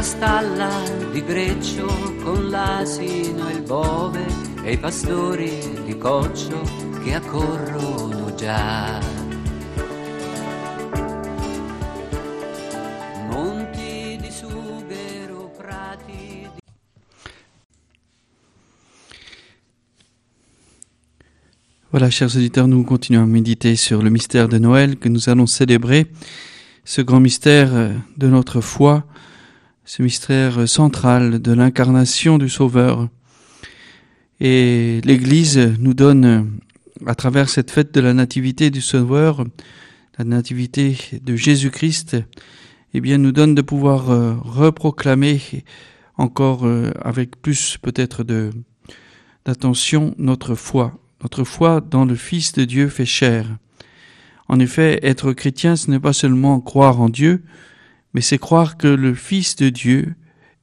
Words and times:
la 0.00 0.06
stalla 0.06 0.82
di 1.12 1.22
Greccio 1.22 1.86
con 2.22 2.48
l'asino 2.48 3.50
e 3.50 3.52
il 3.52 3.60
bove 3.60 4.24
e 4.62 4.72
i 4.72 4.78
pastori 4.78 5.50
di 5.84 5.98
coccio 5.98 6.62
che 7.04 7.16
accorrono 7.16 8.34
già. 8.34 8.98
Monti 13.28 14.16
di 14.18 14.30
sughero, 14.30 15.52
prati 15.54 16.48
di... 16.54 16.60
Voilà, 21.90 22.08
chers 22.08 22.34
auditeurs, 22.36 22.68
nous 22.68 22.84
continuons 22.84 23.24
à 23.24 23.26
méditer 23.26 23.76
sur 23.76 24.00
le 24.00 24.08
mystère 24.08 24.48
de 24.48 24.56
Noël 24.56 24.96
que 24.96 25.10
nous 25.10 25.28
allons 25.28 25.46
célébrer, 25.46 26.10
ce 26.86 27.02
grand 27.02 27.20
mystère 27.20 27.68
de 28.16 28.28
notre 28.28 28.62
foi, 28.62 29.04
ce 29.90 30.02
mystère 30.02 30.68
central 30.68 31.42
de 31.42 31.52
l'incarnation 31.52 32.38
du 32.38 32.48
Sauveur. 32.48 33.08
Et 34.38 35.00
l'Église 35.02 35.58
nous 35.80 35.94
donne, 35.94 36.60
à 37.06 37.16
travers 37.16 37.48
cette 37.48 37.72
fête 37.72 37.92
de 37.92 38.00
la 38.00 38.14
Nativité 38.14 38.70
du 38.70 38.82
Sauveur, 38.82 39.44
la 40.16 40.24
Nativité 40.24 40.96
de 41.24 41.34
Jésus-Christ, 41.34 42.18
eh 42.94 43.00
bien, 43.00 43.18
nous 43.18 43.32
donne 43.32 43.56
de 43.56 43.62
pouvoir 43.62 44.12
euh, 44.12 44.36
reproclamer 44.44 45.40
encore 46.16 46.66
euh, 46.66 46.92
avec 47.02 47.42
plus 47.42 47.76
peut-être 47.82 48.22
de 48.22 48.50
d'attention 49.44 50.14
notre 50.18 50.54
foi, 50.54 51.00
notre 51.20 51.42
foi 51.42 51.80
dans 51.80 52.04
le 52.04 52.14
Fils 52.14 52.52
de 52.52 52.64
Dieu 52.64 52.88
fait 52.90 53.06
chair. 53.06 53.44
En 54.46 54.60
effet, 54.60 55.00
être 55.02 55.32
chrétien, 55.32 55.74
ce 55.74 55.90
n'est 55.90 55.98
pas 55.98 56.12
seulement 56.12 56.60
croire 56.60 57.00
en 57.00 57.08
Dieu, 57.08 57.42
mais 58.14 58.20
c'est 58.20 58.38
croire 58.38 58.76
que 58.76 58.88
le 58.88 59.14
Fils 59.14 59.56
de 59.56 59.68
Dieu 59.68 60.14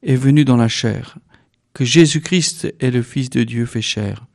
est 0.03 0.15
venu 0.15 0.45
dans 0.45 0.57
la 0.57 0.67
chair, 0.67 1.17
que 1.73 1.85
Jésus-Christ 1.85 2.73
est 2.79 2.91
le 2.91 3.01
Fils 3.01 3.29
de 3.29 3.43
Dieu 3.43 3.65
fait 3.65 3.81
chair. 3.81 4.25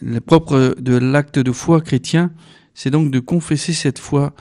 Le 0.00 0.20
propre 0.20 0.74
de 0.78 0.96
l'acte 0.96 1.38
de 1.38 1.52
foi 1.52 1.80
chrétien, 1.80 2.32
c'est 2.74 2.90
donc 2.90 3.10
de 3.10 3.20
confesser 3.20 3.72
cette 3.72 3.98
foi 3.98 4.34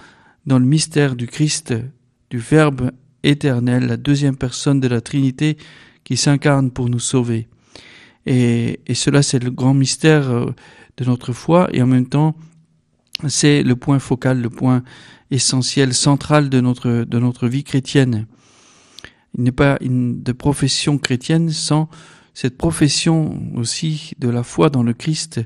dans 0.46 0.60
le 0.60 0.66
mystère 0.66 1.16
du 1.16 1.28
Christ, 1.28 1.74
du 2.30 2.38
Verbe 2.38 2.92
éternel, 3.24 3.88
la 3.88 3.98
deuxième 3.98 4.36
personne 4.36 4.80
de 4.80 4.88
la 4.88 5.02
Trinité 5.02 5.58
qui 6.04 6.18
s'incarne 6.18 6.72
pour 6.72 6.90
nous 6.90 7.00
sauver. 7.00 7.48
Et, 8.26 8.80
et 8.88 8.94
cela, 8.94 9.22
c'est 9.22 9.44
le 9.44 9.52
grand 9.52 9.74
mystère 9.74 10.30
euh, 10.30 10.52
de 10.98 11.06
notre 11.06 11.34
foi, 11.34 11.70
et 11.74 11.82
en 11.82 11.88
même 11.88 12.08
temps, 12.08 12.36
c'est 13.28 13.64
le 13.64 13.76
point 13.76 14.00
focal, 14.00 14.42
le 14.42 14.50
point 14.50 14.84
essentiel, 15.34 15.94
central 15.94 16.50
de 16.50 16.62
notre, 16.62 16.90
de 17.04 17.20
notre 17.20 17.48
vie 17.48 17.64
chrétienne. 17.64 18.28
Il 19.38 19.44
n'est 19.44 19.52
pas 19.52 19.78
une, 19.82 20.22
de 20.22 20.32
profession 20.32 20.98
chrétienne 20.98 21.50
sans 21.50 21.90
cette 22.34 22.58
profession 22.58 23.42
aussi 23.56 24.14
de 24.20 24.30
la 24.30 24.44
foi 24.44 24.70
dans 24.70 24.84
le 24.84 24.94
Christ. 24.94 25.42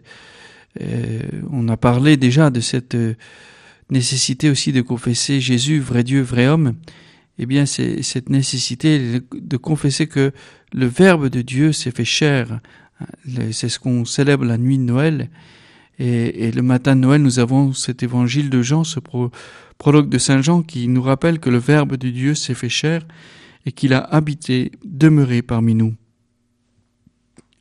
Euh, 0.81 1.21
on 1.49 1.67
a 1.69 1.77
parlé 1.77 2.17
déjà 2.17 2.49
de 2.49 2.59
cette 2.59 2.95
euh, 2.95 3.15
nécessité 3.89 4.49
aussi 4.49 4.71
de 4.71 4.81
confesser 4.81 5.39
Jésus, 5.39 5.79
vrai 5.79 6.03
Dieu, 6.03 6.21
vrai 6.21 6.47
homme. 6.47 6.75
Eh 7.39 7.45
bien, 7.45 7.65
c'est 7.65 8.01
cette 8.03 8.29
nécessité 8.29 9.21
de 9.31 9.57
confesser 9.57 10.07
que 10.07 10.31
le 10.73 10.85
Verbe 10.87 11.29
de 11.29 11.41
Dieu 11.41 11.71
s'est 11.71 11.91
fait 11.91 12.05
chair. 12.05 12.61
C'est 13.51 13.69
ce 13.69 13.77
qu'on 13.79 14.05
célèbre 14.05 14.43
la 14.43 14.57
nuit 14.57 14.79
de 14.79 14.83
Noël. 14.83 15.29
Et, 15.99 16.51
le 16.51 16.61
matin 16.61 16.95
de 16.95 17.01
Noël, 17.01 17.21
nous 17.21 17.39
avons 17.39 17.73
cet 17.73 18.01
évangile 18.01 18.49
de 18.49 18.61
Jean, 18.61 18.83
ce 18.83 18.99
prologue 19.77 20.09
de 20.09 20.17
Saint 20.17 20.41
Jean, 20.41 20.63
qui 20.63 20.87
nous 20.87 21.01
rappelle 21.01 21.39
que 21.39 21.49
le 21.49 21.57
Verbe 21.57 21.95
de 21.95 22.09
Dieu 22.09 22.35
s'est 22.35 22.53
fait 22.53 22.69
chair 22.69 23.05
et 23.65 23.71
qu'il 23.71 23.93
a 23.93 23.99
habité, 23.99 24.71
demeuré 24.83 25.41
parmi 25.41 25.75
nous. 25.75 25.95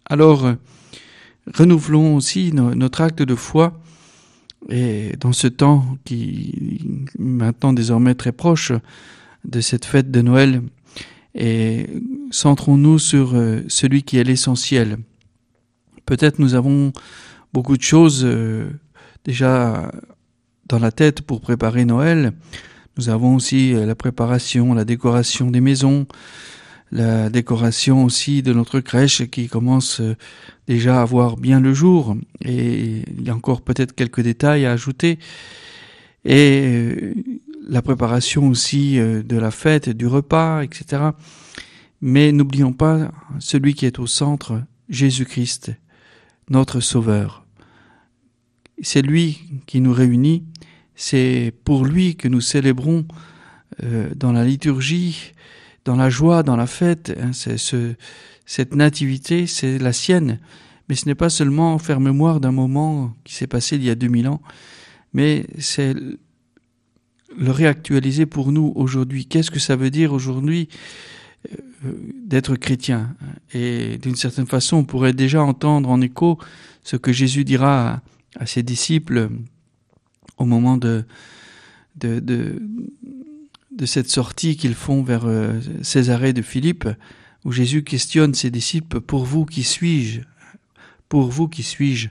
Alors, 0.05 0.55
renouvelons 1.55 2.17
aussi 2.17 2.53
no, 2.53 2.75
notre 2.75 3.01
acte 3.01 3.23
de 3.23 3.35
foi 3.35 3.81
et 4.69 5.13
dans 5.21 5.33
ce 5.33 5.47
temps 5.49 5.99
qui 6.05 7.07
maintenant 7.19 7.73
désormais 7.73 8.15
très 8.15 8.33
proche 8.33 8.73
de 9.45 9.61
cette 9.61 9.85
fête 9.85 10.11
de 10.11 10.23
Noël, 10.23 10.63
et 11.35 11.87
centrons-nous 12.31 12.99
sur 12.99 13.35
celui 13.69 14.03
qui 14.03 14.17
est 14.17 14.25
l'essentiel. 14.25 14.99
Peut-être 16.07 16.39
nous 16.39 16.55
avons 16.55 16.93
beaucoup 17.53 17.77
de 17.77 17.83
choses 17.83 18.23
euh, 18.25 18.71
déjà 19.25 19.91
dans 20.69 20.79
la 20.79 20.93
tête 20.93 21.23
pour 21.23 21.41
préparer 21.41 21.85
Noël. 21.85 22.33
Nous 22.97 23.09
avons 23.09 23.35
aussi 23.35 23.73
la 23.73 23.95
préparation, 23.95 24.75
la 24.75 24.85
décoration 24.85 25.51
des 25.51 25.61
maisons, 25.61 26.07
la 26.93 27.31
décoration 27.31 28.05
aussi 28.05 28.43
de 28.43 28.53
notre 28.53 28.81
crèche 28.81 29.27
qui 29.27 29.49
commence 29.49 30.01
déjà 30.67 31.03
à 31.03 31.05
voir 31.05 31.37
bien 31.37 31.61
le 31.61 31.75
jour. 31.75 32.17
Et 32.45 33.03
il 33.19 33.25
y 33.25 33.31
a 33.31 33.35
encore 33.35 33.63
peut-être 33.63 33.95
quelques 33.95 34.23
détails 34.23 34.67
à 34.67 34.73
ajouter. 34.73 35.19
Et 36.25 37.15
la 37.69 37.83
préparation 37.83 38.49
aussi 38.49 38.97
de 38.97 39.37
la 39.37 39.51
fête, 39.51 39.89
du 39.89 40.07
repas, 40.07 40.63
etc. 40.63 41.11
Mais 42.01 42.33
n'oublions 42.33 42.73
pas 42.73 43.11
celui 43.39 43.75
qui 43.75 43.87
est 43.87 43.99
au 43.99 44.07
centre, 44.07 44.63
Jésus-Christ, 44.89 45.73
notre 46.49 46.81
Sauveur. 46.81 47.45
C'est 48.83 49.03
lui 49.03 49.41
qui 49.67 49.81
nous 49.81 49.93
réunit, 49.93 50.45
c'est 50.97 51.53
pour 51.65 51.85
lui 51.85 52.17
que 52.17 52.27
nous 52.27 52.41
célébrons 52.41 53.07
euh, 53.83 54.09
dans 54.17 54.33
la 54.33 54.45
liturgie, 54.45 55.33
dans 55.85 55.97
la 55.97 56.11
joie, 56.11 56.43
dans 56.43 56.57
la 56.57 56.67
fête. 56.67 57.17
Hein, 57.21 57.33
ce, 57.33 57.95
cette 58.47 58.75
nativité, 58.75 59.47
c'est 59.47 59.79
la 59.79 59.93
sienne. 59.93 60.41
Mais 60.89 60.95
ce 60.95 61.07
n'est 61.07 61.15
pas 61.15 61.29
seulement 61.29 61.79
faire 61.79 62.01
mémoire 62.01 62.41
d'un 62.41 62.53
moment 62.53 63.15
qui 63.25 63.35
s'est 63.35 63.47
passé 63.47 63.77
il 63.77 63.85
y 63.85 63.91
a 63.91 63.95
2000 63.95 64.29
ans, 64.29 64.41
mais 65.13 65.47
c'est 65.59 65.95
le 65.95 67.51
réactualiser 67.51 68.25
pour 68.25 68.53
nous 68.53 68.73
aujourd'hui. 68.77 69.27
Qu'est-ce 69.27 69.51
que 69.51 69.59
ça 69.59 69.77
veut 69.77 69.91
dire 69.91 70.13
aujourd'hui 70.13 70.69
euh, 71.85 71.93
d'être 72.25 72.57
chrétien? 72.57 73.15
Et 73.53 73.99
d'une 73.99 74.15
certaine 74.15 74.47
façon, 74.47 74.79
on 74.79 74.85
pourrait 74.85 75.13
déjà 75.13 75.43
entendre 75.43 75.91
en 75.91 76.01
écho 76.01 76.39
ce 76.83 76.97
que 76.97 77.13
Jésus 77.13 77.45
dira 77.45 78.01
à 78.39 78.47
ses 78.47 78.63
disciples 78.63 79.29
au 80.37 80.45
moment 80.45 80.77
de, 80.77 81.05
de, 81.97 82.21
de, 82.21 83.87
cette 83.87 84.11
sortie 84.11 84.57
qu'ils 84.57 84.75
font 84.75 85.03
vers 85.03 85.27
euh, 85.27 85.61
Césarée 85.83 86.33
de 86.33 86.43
Philippe, 86.43 86.89
où 87.45 87.53
Jésus 87.53 87.85
questionne 87.85 88.35
ses 88.35 88.51
disciples, 88.51 89.01
pour 89.01 89.25
vous 89.25 89.45
qui 89.45 89.63
suis-je? 89.63 90.21
Pour 91.09 91.31
vous 91.31 91.49
qui 91.49 91.63
suis-je? 91.63 92.09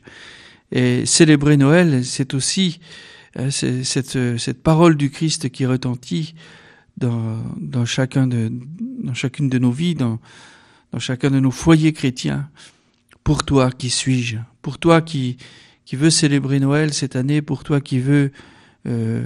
Et 0.72 1.06
célébrer 1.06 1.58
Noël, 1.58 2.06
c'est 2.06 2.34
aussi 2.34 2.80
euh, 3.38 3.52
cette, 3.52 4.38
cette 4.38 4.64
parole 4.64 4.96
du 4.96 5.10
Christ 5.10 5.50
qui 5.50 5.66
retentit 5.66 6.36
dans, 6.98 7.38
dans, 7.58 7.86
chacun 7.86 8.28
de, 8.28 8.52
dans 9.04 9.14
chacune 9.14 9.50
de 9.50 9.60
nos 9.60 9.72
vies, 9.72 9.96
dans, 9.96 10.20
dans 10.92 11.00
chacun 11.00 11.30
de 11.30 11.40
nos 11.40 11.52
foyers 11.52 11.94
chrétiens. 11.94 12.50
Pour 13.24 13.44
toi 13.44 13.72
qui 13.72 13.90
suis-je? 13.90 14.38
Pour 14.62 14.78
toi 14.78 15.02
qui, 15.02 15.38
qui 15.86 15.96
veut 15.96 16.10
célébrer 16.10 16.60
Noël 16.60 16.94
cette 16.94 17.16
année, 17.16 17.42
pour 17.42 17.64
toi 17.64 17.80
qui 17.80 18.00
veux 18.00 18.32
euh, 18.88 19.24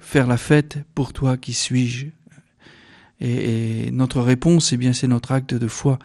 faire 0.00 0.26
la 0.26 0.36
fête, 0.36 0.78
pour 0.94 1.12
toi 1.12 1.36
qui 1.36 1.54
suis-je? 1.54 2.06
Et, 3.20 3.90
notre 3.90 4.20
réponse, 4.20 4.72
eh 4.72 4.76
bien, 4.76 4.92
c'est 4.92 5.08
notre 5.08 5.32
acte 5.32 5.54
de 5.54 5.66
foi, 5.66 5.98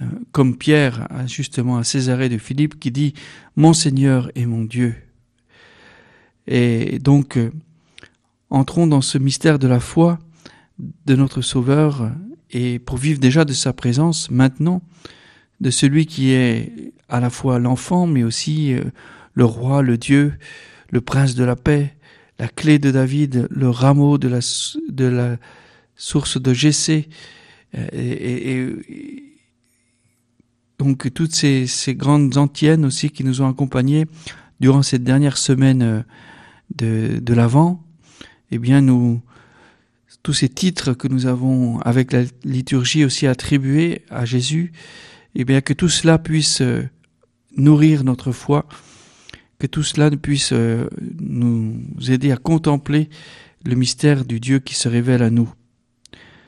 euh, 0.00 0.04
comme 0.30 0.56
Pierre, 0.56 1.08
justement 1.26 1.78
à 1.78 1.84
Césarée 1.84 2.28
de 2.28 2.38
Philippe, 2.38 2.78
qui 2.78 2.92
dit 2.92 3.14
Mon 3.56 3.72
Seigneur 3.72 4.30
et 4.36 4.46
mon 4.46 4.64
Dieu. 4.64 4.94
Et 6.46 6.98
donc, 7.00 7.36
euh, 7.36 7.50
entrons 8.50 8.86
dans 8.86 9.00
ce 9.00 9.18
mystère 9.18 9.58
de 9.58 9.66
la 9.66 9.80
foi 9.80 10.18
de 11.06 11.16
notre 11.16 11.42
Sauveur, 11.42 12.12
et 12.52 12.78
pour 12.78 12.98
vivre 12.98 13.18
déjà 13.18 13.44
de 13.44 13.52
sa 13.52 13.72
présence 13.72 14.30
maintenant, 14.30 14.80
de 15.60 15.70
celui 15.70 16.06
qui 16.06 16.30
est 16.30 16.92
à 17.08 17.20
la 17.20 17.30
fois 17.30 17.58
l'enfant, 17.58 18.06
mais 18.06 18.22
aussi 18.22 18.74
le 19.34 19.44
roi, 19.44 19.82
le 19.82 19.96
Dieu, 19.96 20.34
le 20.90 21.00
prince 21.00 21.34
de 21.34 21.44
la 21.44 21.56
paix, 21.56 21.94
la 22.38 22.48
clé 22.48 22.78
de 22.78 22.90
David, 22.90 23.48
le 23.50 23.70
rameau 23.70 24.18
de 24.18 24.28
la, 24.28 25.36
source 25.96 26.40
de 26.40 26.54
Jessé, 26.54 27.08
et, 27.74 28.52
et, 28.52 29.30
donc 30.78 31.12
toutes 31.12 31.34
ces, 31.34 31.68
grandes 31.90 32.38
antiennes 32.38 32.86
aussi 32.86 33.10
qui 33.10 33.22
nous 33.22 33.42
ont 33.42 33.48
accompagnés 33.48 34.06
durant 34.60 34.82
cette 34.82 35.04
dernière 35.04 35.36
semaine 35.36 36.04
de, 36.74 37.20
de 37.20 37.34
l'Avent, 37.34 37.84
eh 38.50 38.58
bien 38.58 38.80
nous, 38.80 39.20
tous 40.22 40.32
ces 40.32 40.48
titres 40.48 40.94
que 40.94 41.08
nous 41.08 41.26
avons 41.26 41.80
avec 41.80 42.12
la 42.12 42.22
liturgie 42.44 43.04
aussi 43.04 43.26
attribués 43.26 44.02
à 44.10 44.24
Jésus, 44.24 44.72
eh 45.34 45.44
bien 45.44 45.60
que 45.60 45.72
tout 45.72 45.88
cela 45.88 46.18
puisse 46.18 46.62
nourrir 47.56 48.04
notre 48.04 48.32
foi, 48.32 48.66
que 49.60 49.68
tout 49.68 49.84
cela 49.84 50.10
puisse 50.10 50.52
nous 51.20 51.80
aider 52.08 52.32
à 52.32 52.36
contempler 52.36 53.08
le 53.64 53.76
mystère 53.76 54.24
du 54.24 54.40
Dieu 54.40 54.58
qui 54.58 54.74
se 54.74 54.88
révèle 54.88 55.22
à 55.22 55.30
nous. 55.30 55.52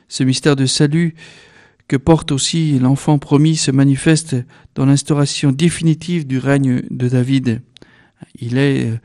Ce 0.09 0.23
mystère 0.23 0.55
de 0.55 0.65
salut 0.65 1.15
que 1.87 1.97
porte 1.97 2.31
aussi 2.31 2.79
l'enfant 2.79 3.19
promis 3.19 3.55
se 3.55 3.71
manifeste 3.71 4.35
dans 4.75 4.85
l'instauration 4.85 5.51
définitive 5.51 6.25
du 6.25 6.37
règne 6.37 6.83
de 6.89 7.07
David. 7.07 7.61
Il 8.39 8.57
est 8.57 8.85
euh, 8.85 8.97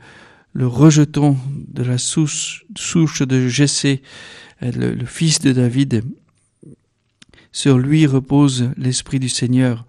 le 0.53 0.67
rejeton 0.67 1.37
de 1.67 1.83
la 1.83 1.97
souche, 1.97 2.65
de 2.69 3.47
Jessé, 3.47 4.01
euh, 4.63 4.71
le, 4.71 5.05
fils 5.05 5.39
de 5.39 5.51
David. 5.51 6.03
Sur 7.51 7.77
lui 7.77 8.05
repose 8.05 8.71
l'Esprit 8.77 9.19
du 9.19 9.29
Seigneur 9.29 9.85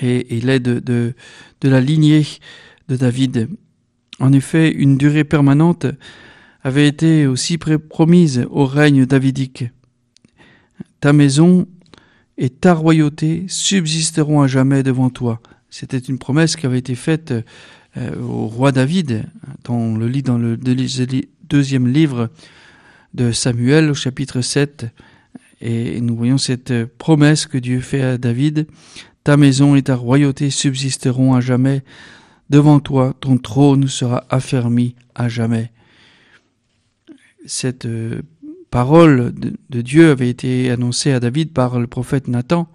et 0.00 0.34
il 0.36 0.48
est 0.48 0.60
de, 0.60 0.78
de, 0.78 1.14
de 1.60 1.68
la 1.68 1.80
lignée 1.80 2.24
David. 2.94 3.48
En 4.18 4.32
effet, 4.32 4.70
une 4.70 4.98
durée 4.98 5.24
permanente 5.24 5.86
avait 6.62 6.86
été 6.86 7.26
aussi 7.26 7.58
promise 7.58 8.46
au 8.50 8.66
règne 8.66 9.06
davidique. 9.06 9.64
Ta 11.00 11.12
maison 11.12 11.66
et 12.36 12.50
ta 12.50 12.74
royauté 12.74 13.44
subsisteront 13.48 14.42
à 14.42 14.46
jamais 14.46 14.82
devant 14.82 15.10
toi. 15.10 15.40
C'était 15.70 15.98
une 15.98 16.18
promesse 16.18 16.56
qui 16.56 16.66
avait 16.66 16.78
été 16.78 16.94
faite 16.94 17.32
euh, 17.96 18.20
au 18.20 18.46
roi 18.46 18.72
David, 18.72 19.24
on 19.68 19.96
le 19.96 20.08
lit 20.08 20.22
dans 20.22 20.38
le 20.38 20.56
deuxième 20.56 21.88
livre 21.88 22.30
de 23.14 23.32
Samuel 23.32 23.90
au 23.90 23.94
chapitre 23.94 24.40
7, 24.40 24.86
et 25.60 26.00
nous 26.00 26.16
voyons 26.16 26.38
cette 26.38 26.84
promesse 26.84 27.46
que 27.46 27.58
Dieu 27.58 27.80
fait 27.80 28.02
à 28.02 28.18
David, 28.18 28.66
ta 29.24 29.36
maison 29.36 29.74
et 29.74 29.82
ta 29.82 29.96
royauté 29.96 30.50
subsisteront 30.50 31.34
à 31.34 31.40
jamais 31.40 31.82
devant 32.50 32.80
toi, 32.80 33.14
ton 33.20 33.38
trône 33.38 33.88
sera 33.88 34.24
affermi 34.28 34.96
à 35.14 35.28
jamais. 35.28 35.72
Cette 37.46 37.86
euh, 37.86 38.22
parole 38.70 39.32
de, 39.32 39.80
Dieu 39.80 40.10
avait 40.10 40.28
été 40.28 40.70
annoncée 40.70 41.12
à 41.12 41.20
David 41.20 41.52
par 41.52 41.78
le 41.78 41.86
prophète 41.86 42.28
Nathan. 42.28 42.68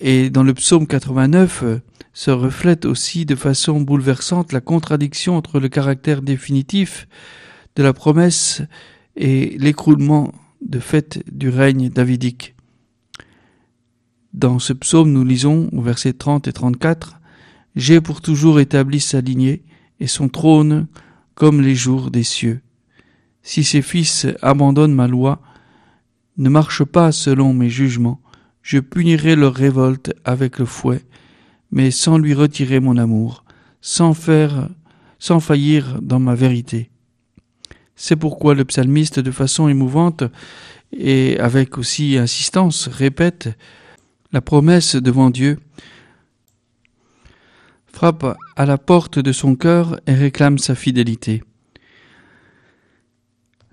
Et 0.00 0.30
dans 0.30 0.42
le 0.42 0.54
psaume 0.54 0.86
89 0.86 1.62
euh, 1.62 1.78
se 2.12 2.30
reflète 2.30 2.84
aussi 2.84 3.26
de 3.26 3.34
façon 3.34 3.80
bouleversante 3.80 4.52
la 4.52 4.60
contradiction 4.60 5.36
entre 5.36 5.60
le 5.60 5.68
caractère 5.68 6.22
définitif 6.22 7.08
de 7.76 7.82
la 7.82 7.92
promesse 7.92 8.62
et 9.16 9.56
l'écroulement 9.58 10.32
de 10.62 10.78
fait 10.78 11.22
du 11.30 11.48
règne 11.48 11.90
davidique. 11.90 12.54
Dans 14.32 14.58
ce 14.58 14.72
psaume, 14.72 15.12
nous 15.12 15.24
lisons 15.24 15.68
au 15.72 15.82
verset 15.82 16.12
30 16.12 16.48
et 16.48 16.52
34 16.52 17.20
J'ai 17.76 18.00
pour 18.00 18.20
toujours 18.20 18.60
établi 18.60 19.00
sa 19.00 19.20
lignée 19.20 19.64
et 20.00 20.06
son 20.06 20.28
trône 20.28 20.86
comme 21.34 21.60
les 21.60 21.74
jours 21.74 22.10
des 22.10 22.22
cieux. 22.22 22.60
Si 23.42 23.64
ses 23.64 23.82
fils 23.82 24.26
abandonnent 24.42 24.94
ma 24.94 25.08
loi, 25.08 25.42
ne 26.36 26.48
marchent 26.48 26.84
pas 26.84 27.12
selon 27.12 27.52
mes 27.52 27.68
jugements, 27.68 28.20
je 28.62 28.78
punirai 28.78 29.36
leur 29.36 29.54
révolte 29.54 30.14
avec 30.24 30.58
le 30.58 30.64
fouet, 30.64 31.02
mais 31.70 31.90
sans 31.90 32.16
lui 32.16 32.32
retirer 32.32 32.80
mon 32.80 32.96
amour, 32.96 33.44
sans 33.80 34.14
faire, 34.14 34.68
sans 35.18 35.40
faillir 35.40 36.00
dans 36.00 36.20
ma 36.20 36.34
vérité. 36.34 36.90
C'est 37.96 38.16
pourquoi 38.16 38.54
le 38.54 38.64
psalmiste, 38.64 39.20
de 39.20 39.30
façon 39.30 39.68
émouvante 39.68 40.24
et 40.92 41.38
avec 41.38 41.76
aussi 41.76 42.16
insistance, 42.16 42.88
répète 42.88 43.50
la 44.32 44.40
promesse 44.40 44.96
devant 44.96 45.30
Dieu, 45.30 45.58
frappe 47.94 48.36
à 48.56 48.66
la 48.66 48.76
porte 48.76 49.20
de 49.20 49.30
son 49.30 49.54
cœur 49.54 50.00
et 50.08 50.14
réclame 50.14 50.58
sa 50.58 50.74
fidélité. 50.74 51.44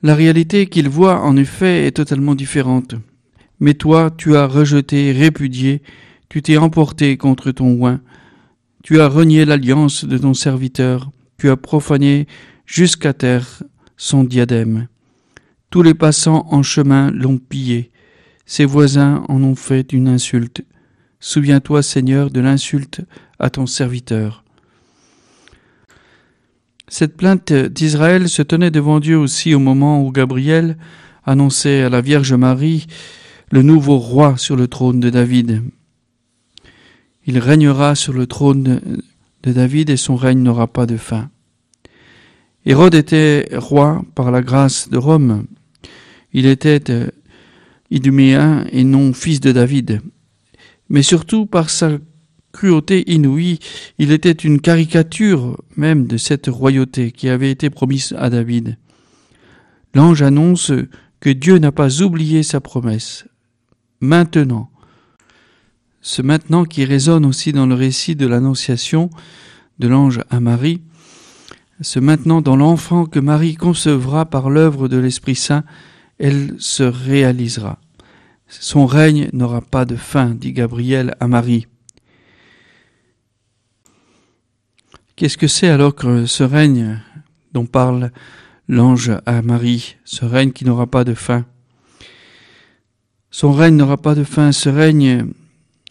La 0.04 0.14
réalité 0.14 0.68
qu'il 0.68 0.90
voit 0.90 1.22
en 1.22 1.36
effet 1.36 1.88
est 1.88 1.98
totalement 1.98 2.36
différente. 2.36 2.94
Mais 3.60 3.74
toi, 3.74 4.12
tu 4.16 4.36
as 4.36 4.46
rejeté, 4.46 5.12
répudié, 5.12 5.82
tu 6.30 6.44
t'es 6.44 6.58
emporté 6.58 7.18
contre 7.18 7.52
ton 7.52 7.72
oin, 7.82 8.00
tu 8.84 9.02
as 9.02 9.08
renié 9.08 9.44
l'alliance 9.44 10.06
de 10.06 10.20
ton 10.20 10.36
serviteur, 10.36 11.10
tu 11.40 11.50
as 11.50 11.58
profané 11.58 12.28
jusqu'à 12.68 13.14
terre 13.14 13.64
son 13.98 14.24
diadème. 14.24 14.88
Tous 15.72 15.82
les 15.82 15.96
passants 15.96 16.46
en 16.52 16.62
chemin 16.62 17.10
l'ont 17.10 17.40
pillé, 17.40 17.92
ses 18.46 18.66
voisins 18.66 19.24
en 19.30 19.42
ont 19.42 19.56
fait 19.56 19.94
une 19.94 20.08
insulte. 20.08 20.64
Souviens-toi, 21.20 21.82
Seigneur, 21.82 22.30
de 22.30 22.40
l'insulte 22.40 23.02
à 23.42 23.50
ton 23.50 23.66
serviteur. 23.66 24.44
Cette 26.88 27.18
plainte 27.18 27.52
d'Israël 27.52 28.30
se 28.30 28.42
tenait 28.42 28.72
devant 28.72 29.00
Dieu 29.00 29.18
aussi 29.18 29.54
au 29.56 29.60
moment 29.60 30.04
où 30.04 30.12
Gabriel 30.12 30.78
annonçait 31.26 31.82
à 31.82 31.90
la 31.90 32.02
Vierge 32.02 32.34
Marie 32.34 32.88
le 33.50 33.64
nouveau 33.64 33.98
roi 33.98 34.38
sur 34.38 34.56
le 34.56 34.68
trône 34.68 35.00
de 35.00 35.10
David. 35.10 35.64
Il 37.26 37.40
régnera 37.40 37.96
sur 37.96 38.14
le 38.14 38.28
trône 38.28 38.80
de 39.44 39.52
David 39.52 39.90
et 39.90 39.98
son 39.98 40.16
règne 40.16 40.42
n'aura 40.42 40.68
pas 40.68 40.86
de 40.86 40.98
fin. 40.98 41.30
Hérode 42.66 42.94
était 42.94 43.50
roi 43.54 44.04
par 44.14 44.32
la 44.32 44.42
grâce 44.42 44.90
de 44.90 44.98
Rome. 44.98 45.46
Il 46.32 46.46
était 46.46 46.92
euh, 46.92 47.08
iduméen 47.90 48.66
et 48.72 48.84
non 48.84 49.14
fils 49.14 49.40
de 49.40 49.52
David. 49.52 50.02
Mais 50.90 51.02
surtout 51.02 51.46
par 51.46 51.70
sa 51.70 51.98
cruauté 52.52 53.12
inouïe, 53.12 53.60
il 53.98 54.12
était 54.12 54.32
une 54.32 54.62
caricature 54.62 55.62
même 55.76 56.08
de 56.08 56.18
cette 56.18 56.48
royauté 56.48 57.12
qui 57.12 57.30
avait 57.30 57.52
été 57.52 57.70
promise 57.70 58.14
à 58.18 58.30
David. 58.30 58.78
L'ange 59.94 60.22
annonce 60.22 60.72
que 61.20 61.30
Dieu 61.30 61.58
n'a 61.58 61.72
pas 61.72 62.02
oublié 62.02 62.44
sa 62.44 62.60
promesse. 62.60 63.26
Maintenant, 64.00 64.70
ce 66.02 66.22
maintenant 66.22 66.66
qui 66.66 66.84
résonne 66.86 67.26
aussi 67.26 67.54
dans 67.54 67.68
le 67.68 67.76
récit 67.76 68.16
de 68.16 68.26
l'annonciation 68.26 69.10
de 69.80 69.88
l'ange 69.88 70.22
à 70.30 70.40
Marie, 70.40 70.82
ce 71.82 72.00
maintenant 72.00 72.42
dans 72.42 72.56
l'enfant 72.56 73.06
que 73.06 73.20
Marie 73.20 73.56
concevra 73.56 74.26
par 74.26 74.50
l'œuvre 74.50 74.88
de 74.88 74.98
l'Esprit 74.98 75.36
Saint, 75.36 75.64
elle 76.20 76.56
se 76.60 76.84
réalisera. 76.84 77.80
Son 78.48 78.86
règne 78.86 79.30
n'aura 79.34 79.62
pas 79.62 79.86
de 79.86 79.96
fin, 79.96 80.32
dit 80.32 80.54
Gabriel 80.54 81.16
à 81.20 81.28
Marie. 81.28 81.68
Qu'est-ce 85.22 85.38
que 85.38 85.46
c'est 85.46 85.68
alors 85.68 85.94
que 85.94 86.26
ce 86.26 86.42
règne 86.42 87.00
dont 87.54 87.68
parle 87.68 88.10
l'ange 88.68 89.12
à 89.28 89.44
Marie, 89.44 89.98
ce 90.04 90.26
règne 90.26 90.52
qui 90.52 90.66
n'aura 90.66 90.88
pas 90.88 91.04
de 91.04 91.14
fin? 91.14 91.46
Son 93.30 93.52
règne 93.52 93.76
n'aura 93.76 93.98
pas 93.98 94.16
de 94.16 94.24
fin, 94.24 94.52
ce 94.52 94.68
règne 94.68 95.28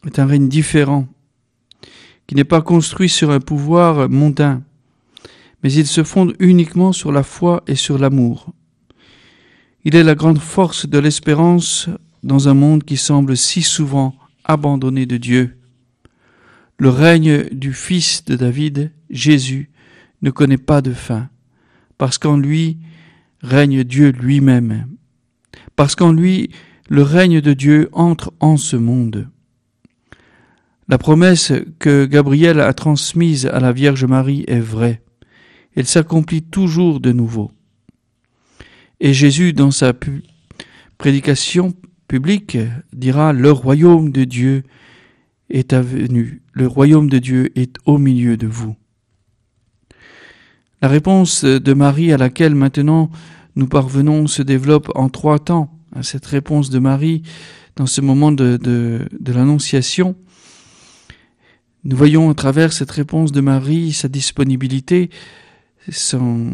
est 0.04 0.18
un 0.18 0.26
règne 0.26 0.48
différent, 0.48 1.06
qui 2.26 2.34
n'est 2.34 2.42
pas 2.42 2.60
construit 2.60 3.08
sur 3.08 3.30
un 3.30 3.38
pouvoir 3.38 4.08
mondain, 4.08 4.64
mais 5.62 5.72
il 5.72 5.86
se 5.86 6.02
fonde 6.02 6.34
uniquement 6.40 6.90
sur 6.90 7.12
la 7.12 7.22
foi 7.22 7.62
et 7.68 7.76
sur 7.76 7.98
l'amour. 7.98 8.52
Il 9.84 9.94
est 9.94 10.02
la 10.02 10.16
grande 10.16 10.40
force 10.40 10.88
de 10.88 10.98
l'espérance 10.98 11.88
dans 12.24 12.48
un 12.48 12.54
monde 12.54 12.82
qui 12.82 12.96
semble 12.96 13.36
si 13.36 13.62
souvent 13.62 14.12
abandonné 14.42 15.06
de 15.06 15.18
Dieu. 15.18 15.59
Le 16.80 16.88
règne 16.88 17.44
du 17.50 17.74
Fils 17.74 18.24
de 18.24 18.36
David, 18.36 18.90
Jésus, 19.10 19.68
ne 20.22 20.30
connaît 20.30 20.56
pas 20.56 20.80
de 20.80 20.94
fin, 20.94 21.28
parce 21.98 22.16
qu'en 22.16 22.38
lui 22.38 22.78
règne 23.42 23.84
Dieu 23.84 24.12
lui-même, 24.12 24.86
parce 25.76 25.94
qu'en 25.94 26.10
lui 26.10 26.48
le 26.88 27.02
règne 27.02 27.42
de 27.42 27.52
Dieu 27.52 27.90
entre 27.92 28.32
en 28.40 28.56
ce 28.56 28.76
monde. 28.76 29.28
La 30.88 30.96
promesse 30.96 31.52
que 31.78 32.06
Gabriel 32.06 32.60
a 32.60 32.72
transmise 32.72 33.44
à 33.44 33.60
la 33.60 33.72
Vierge 33.72 34.06
Marie 34.06 34.46
est 34.48 34.58
vraie. 34.58 35.02
Elle 35.76 35.86
s'accomplit 35.86 36.44
toujours 36.44 37.00
de 37.00 37.12
nouveau. 37.12 37.52
Et 39.00 39.12
Jésus, 39.12 39.52
dans 39.52 39.70
sa 39.70 39.92
prédication 40.96 41.74
publique, 42.08 42.56
dira, 42.94 43.34
Le 43.34 43.52
royaume 43.52 44.12
de 44.12 44.24
Dieu 44.24 44.62
est 45.50 45.74
venu, 45.74 46.42
le 46.52 46.66
royaume 46.66 47.10
de 47.10 47.18
Dieu 47.18 47.50
est 47.58 47.76
au 47.84 47.98
milieu 47.98 48.36
de 48.36 48.46
vous. 48.46 48.76
La 50.82 50.88
réponse 50.88 51.44
de 51.44 51.74
Marie 51.74 52.12
à 52.12 52.16
laquelle 52.16 52.54
maintenant 52.54 53.10
nous 53.56 53.66
parvenons 53.66 54.26
se 54.26 54.42
développe 54.42 54.90
en 54.94 55.08
trois 55.08 55.38
temps. 55.38 55.76
Cette 56.02 56.24
réponse 56.26 56.70
de 56.70 56.78
Marie 56.78 57.22
dans 57.76 57.86
ce 57.86 58.00
moment 58.00 58.32
de, 58.32 58.56
de, 58.56 59.06
de 59.18 59.32
l'Annonciation, 59.32 60.16
nous 61.84 61.96
voyons 61.96 62.30
à 62.30 62.34
travers 62.34 62.72
cette 62.72 62.90
réponse 62.90 63.32
de 63.32 63.40
Marie 63.40 63.92
sa 63.92 64.08
disponibilité, 64.08 65.10
son 65.90 66.52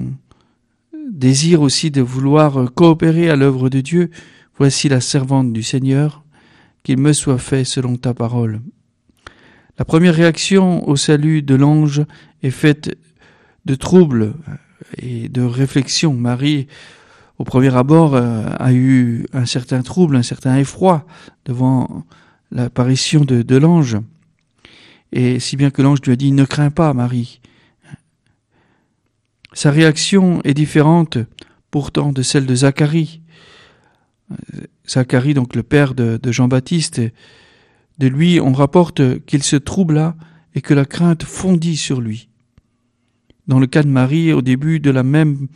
désir 1.11 1.61
aussi 1.61 1.91
de 1.91 2.01
vouloir 2.01 2.73
coopérer 2.75 3.29
à 3.31 3.37
l'œuvre 3.37 3.69
de 3.69 3.81
Dieu. 3.81 4.11
Voici 4.57 4.89
la 4.89 5.01
servante 5.01 5.53
du 5.53 5.63
Seigneur, 5.63 6.25
qu'il 6.83 6.99
me 6.99 7.13
soit 7.13 7.39
fait 7.39 7.65
selon 7.65 7.97
ta 7.97 8.15
parole. 8.15 8.61
La 9.79 9.85
première 9.85 10.15
réaction 10.15 10.89
au 10.89 10.97
salut 10.97 11.43
de 11.43 11.55
l'ange 11.55 12.03
est 12.43 12.51
faite 12.51 12.97
de 13.67 13.75
trouble 13.75 14.35
et 14.97 15.29
de 15.29 15.43
réflexion. 15.43 16.15
Marie 16.15 16.67
au 17.39 17.45
premier 17.45 17.75
abord, 17.77 18.15
euh, 18.15 18.47
a 18.59 18.73
eu 18.73 19.27
un 19.35 19.45
certain 19.45 19.83
trouble, 19.83 20.17
un 20.17 20.23
certain 20.23 20.57
effroi 20.57 21.05
devant 21.45 22.07
l'apparition 22.51 23.27
de, 23.27 23.57
l'ange. 23.57 23.99
Et 25.13 25.39
si 25.41 25.57
bien 25.57 25.71
que 25.71 25.83
l'ange 25.83 26.01
lui 26.03 26.13
a 26.13 26.17
dit, 26.17 26.33
ne 26.33 26.47
crains 26.47 26.71
pas, 26.71 26.95
Marie. 26.95 27.41
Sa 29.53 29.71
réaction 29.71 30.41
est 30.45 30.55
différente 30.55 31.19
pourtant 31.71 32.13
de 32.13 32.23
celle 32.23 32.47
de 32.47 32.55
Zacharie. 32.55 33.21
Zacharie, 34.89 35.35
donc 35.35 35.55
le 35.55 35.63
père 35.63 35.95
de 35.95 36.33
Jean-Baptiste, 36.33 37.03
de 37.99 38.07
lui, 38.09 38.41
on 38.41 38.53
rapporte 38.53 39.25
qu'il 39.25 39.43
se 39.43 39.57
troubla 39.57 40.17
et 40.55 40.61
que 40.61 40.75
la 40.75 40.85
crainte 40.85 41.25
fondit 41.25 41.77
sur 41.77 42.01
lui. 42.01 42.29
Dans 43.47 43.59
le 43.59 43.67
cas 43.67 43.83
de 43.83 43.89
Marie, 43.89 44.33
au 44.33 44.43
début 44.43 44.81
de 44.81 44.91
la 44.91 45.03
même 45.03 45.49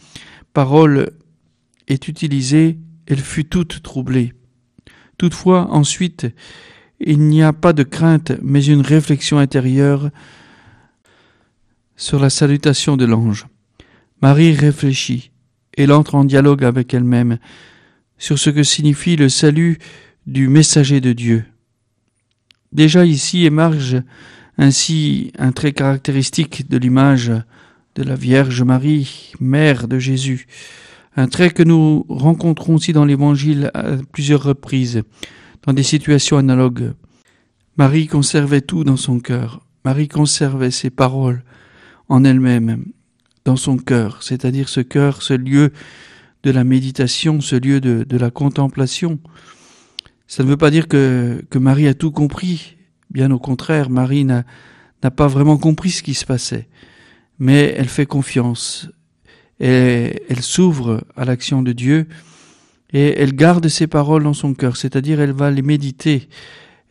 parole 0.53 1.11
est 1.89 2.09
utilisée, 2.09 2.79
elle 3.07 3.19
fut 3.19 3.45
toute 3.45 3.83
troublée. 3.83 4.33
Toutefois, 5.19 5.71
ensuite, 5.71 6.27
il 7.01 7.21
n'y 7.21 7.43
a 7.43 7.53
pas 7.53 7.73
de 7.73 7.83
crainte, 7.83 8.33
mais 8.43 8.65
une 8.65 8.83
réflexion 8.83 9.39
intérieure 9.39 10.11
sur 11.97 12.21
la 12.21 12.31
salutation 12.31 12.97
de 12.97 13.05
l'ange. 13.05 13.47
Marie 14.23 14.55
réfléchit, 14.55 15.31
elle 15.77 15.93
entre 15.93 16.15
en 16.15 16.25
dialogue 16.25 16.65
avec 16.65 16.95
elle-même 16.95 17.39
sur 18.19 18.39
ce 18.39 18.51
que 18.51 18.63
signifie 18.63 19.17
le 19.17 19.29
salut 19.29 19.79
du 20.27 20.49
messager 20.49 21.01
de 21.01 21.13
Dieu. 21.13 21.45
Déjà 22.73 23.05
ici 23.05 23.47
émerge 23.47 24.01
ainsi 24.57 25.33
un 25.39 25.51
trait 25.51 25.73
caractéristique 25.73 26.69
de 26.69 26.79
l'image 26.79 27.33
de 27.97 28.05
la 28.05 28.15
Vierge 28.15 28.63
Marie, 28.63 29.33
mère 29.41 29.89
de 29.89 29.99
Jésus, 29.99 30.47
un 31.17 31.27
trait 31.27 31.51
que 31.51 31.65
nous 31.65 32.07
rencontrons 32.09 32.77
aussi 32.77 32.93
dans 32.93 33.05
l'Évangile 33.05 33.73
à 33.75 33.97
plusieurs 34.13 34.45
reprises, 34.45 35.03
dans 35.67 35.73
des 35.73 35.83
situations 35.83 36.37
analogues. 36.37 36.93
Marie 37.77 38.07
conservait 38.07 38.61
tout 38.61 38.85
dans 38.85 38.97
son 38.97 39.19
cœur, 39.19 39.67
Marie 39.85 40.09
conservait 40.09 40.71
ses 40.71 40.91
paroles 40.91 41.43
en 42.09 42.23
elle-même, 42.23 42.85
dans 43.45 43.57
son 43.57 43.79
cœur, 43.79 44.23
c'est-à-dire 44.23 44.69
ce 44.69 44.81
cœur, 44.81 45.23
ce 45.23 45.35
lieu 45.35 45.73
de 46.45 46.53
la 46.53 46.63
méditation, 46.63 47.41
ce 47.41 47.57
lieu 47.57 47.81
de, 47.81 48.05
de 48.09 48.17
la 48.17 48.31
contemplation. 48.31 49.19
Ça 50.31 50.45
ne 50.45 50.49
veut 50.49 50.57
pas 50.57 50.71
dire 50.71 50.87
que, 50.87 51.43
Marie 51.57 51.89
a 51.89 51.95
tout 51.95 52.13
compris, 52.13 52.77
bien 53.11 53.33
au 53.33 53.41
contraire, 53.41 53.91
Marie 53.91 54.25
n'a 54.25 54.45
pas 55.17 55.27
vraiment 55.27 55.59
compris 55.59 55.91
ce 55.91 56.05
qui 56.05 56.15
se 56.15 56.25
passait. 56.25 56.69
Mais 57.41 57.75
elle 57.77 57.89
fait 57.89 58.07
confiance, 58.07 58.89
elle 59.59 60.41
s'ouvre 60.41 61.05
à 61.17 61.25
l'action 61.25 61.63
de 61.63 61.73
Dieu, 61.73 62.07
et 62.93 63.21
elle 63.21 63.35
garde 63.35 63.67
ses 63.67 63.89
paroles 63.89 64.23
dans 64.23 64.33
son 64.33 64.55
cœur, 64.55 64.77
c'est-à-dire 64.77 65.21
elle 65.21 65.33
va 65.33 65.51
les 65.51 65.63
méditer, 65.63 66.29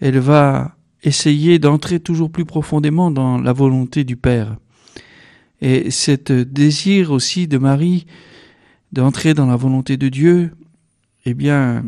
elle 0.02 0.20
va 0.20 0.76
essayer 1.04 1.60
d'entrer 1.60 2.02
toujours 2.02 2.32
plus 2.32 2.44
profondément 2.44 3.10
dans 3.10 3.38
la 3.38 3.54
volonté 3.54 4.04
du 4.04 4.18
Père. 4.18 4.58
Et 5.62 5.92
cet 5.92 6.30
désir 6.34 7.14
aussi 7.14 7.48
de 7.48 7.58
Marie 7.58 8.06
d'entrer 8.92 9.34
dans 9.34 9.46
la 9.46 9.56
volonté 9.56 9.96
de 9.96 10.10
Dieu, 10.10 10.52
eh 11.24 11.34
bien, 11.34 11.86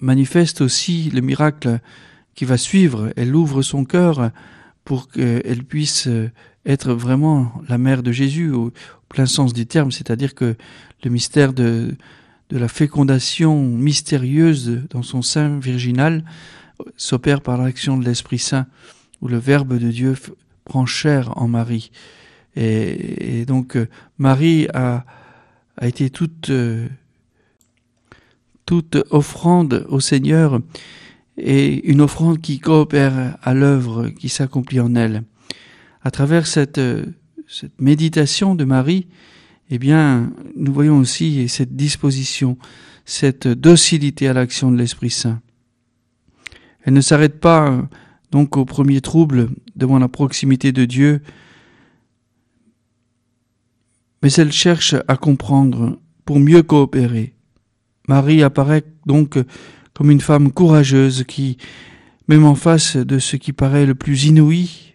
manifeste 0.00 0.60
aussi 0.60 1.10
le 1.10 1.20
miracle 1.20 1.80
qui 2.34 2.44
va 2.44 2.56
suivre. 2.56 3.12
Elle 3.16 3.34
ouvre 3.34 3.62
son 3.62 3.84
cœur 3.84 4.30
pour 4.84 5.08
qu'elle 5.08 5.64
puisse 5.64 6.08
être 6.64 6.92
vraiment 6.92 7.52
la 7.68 7.78
mère 7.78 8.02
de 8.02 8.12
Jésus 8.12 8.50
au, 8.50 8.72
plein 9.08 9.26
sens 9.26 9.52
du 9.52 9.66
terme, 9.66 9.90
c'est-à-dire 9.90 10.34
que 10.34 10.54
le 11.02 11.10
mystère 11.10 11.52
de, 11.52 11.96
la 12.50 12.68
fécondation 12.68 13.62
mystérieuse 13.62 14.82
dans 14.90 15.02
son 15.02 15.22
sein 15.22 15.58
virginal 15.58 16.24
s'opère 16.96 17.40
par 17.40 17.58
l'action 17.58 17.98
de 17.98 18.04
l'Esprit 18.04 18.38
Saint, 18.38 18.66
où 19.20 19.28
le 19.28 19.38
Verbe 19.38 19.78
de 19.78 19.90
Dieu 19.90 20.14
prend 20.64 20.86
chair 20.86 21.36
en 21.36 21.48
Marie. 21.48 21.90
Et, 22.56 23.44
donc 23.46 23.76
Marie 24.18 24.68
a, 24.72 25.04
a 25.76 25.86
été 25.86 26.10
toute, 26.10 26.50
toute 28.68 28.98
offrande 29.08 29.86
au 29.88 29.98
Seigneur 29.98 30.60
et 31.38 31.88
une 31.90 32.02
offrande 32.02 32.42
qui 32.42 32.60
coopère 32.60 33.38
à 33.42 33.54
l'œuvre 33.54 34.10
qui 34.10 34.28
s'accomplit 34.28 34.78
en 34.78 34.94
elle 34.94 35.22
à 36.02 36.10
travers 36.10 36.46
cette, 36.46 36.78
méditation 37.78 38.54
de 38.54 38.64
Marie, 38.64 39.08
eh 39.70 39.78
bien, 39.78 40.34
nous 40.54 40.70
voyons 40.70 40.98
aussi 40.98 41.48
cette 41.48 41.76
disposition, 41.76 42.58
cette 43.06 43.48
docilité 43.48 44.28
à 44.28 44.34
l'action 44.34 44.70
de 44.70 44.76
l'Esprit 44.76 45.08
Saint. 45.08 45.40
Elle 46.82 46.92
ne 46.92 47.00
s'arrête 47.00 47.40
pas 47.40 47.88
donc 48.30 48.58
au 48.58 48.66
premier 48.66 49.00
trouble 49.00 49.48
devant 49.76 49.98
la 49.98 50.08
proximité 50.08 50.72
de 50.72 50.84
Dieu, 50.84 51.22
mais 54.22 54.30
elle 54.34 54.52
cherche 54.52 54.94
à 55.08 55.16
comprendre 55.16 55.98
pour 56.26 56.38
mieux 56.38 56.62
coopérer. 56.62 57.37
Marie 58.08 58.42
apparaît 58.42 58.84
donc 59.06 59.38
comme 59.94 60.10
une 60.10 60.20
femme 60.20 60.50
courageuse 60.50 61.24
qui, 61.24 61.58
même 62.26 62.44
en 62.44 62.54
face 62.54 62.96
de 62.96 63.18
ce 63.18 63.36
qui 63.36 63.52
paraît 63.52 63.86
le 63.86 63.94
plus 63.94 64.24
inouï, 64.24 64.94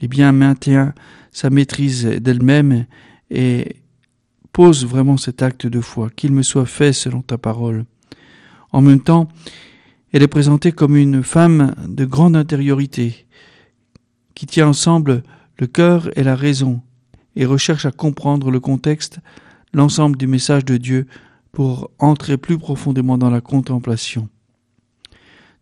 eh 0.00 0.08
bien, 0.08 0.32
maintient 0.32 0.94
sa 1.30 1.50
maîtrise 1.50 2.04
d'elle-même 2.06 2.86
et 3.30 3.76
pose 4.52 4.86
vraiment 4.86 5.16
cet 5.16 5.42
acte 5.42 5.66
de 5.66 5.80
foi, 5.80 6.10
qu'il 6.10 6.32
me 6.32 6.42
soit 6.42 6.66
fait 6.66 6.92
selon 6.92 7.22
ta 7.22 7.38
parole. 7.38 7.84
En 8.72 8.80
même 8.80 9.00
temps, 9.00 9.28
elle 10.12 10.22
est 10.22 10.28
présentée 10.28 10.72
comme 10.72 10.96
une 10.96 11.22
femme 11.22 11.74
de 11.86 12.04
grande 12.04 12.36
intériorité, 12.36 13.26
qui 14.34 14.46
tient 14.46 14.68
ensemble 14.68 15.22
le 15.58 15.66
cœur 15.66 16.08
et 16.16 16.22
la 16.22 16.34
raison, 16.34 16.80
et 17.36 17.44
recherche 17.44 17.84
à 17.84 17.92
comprendre 17.92 18.50
le 18.50 18.60
contexte, 18.60 19.18
l'ensemble 19.72 20.16
du 20.16 20.26
message 20.26 20.64
de 20.64 20.78
Dieu, 20.78 21.06
pour 21.52 21.90
entrer 21.98 22.36
plus 22.36 22.58
profondément 22.58 23.18
dans 23.18 23.30
la 23.30 23.40
contemplation. 23.40 24.28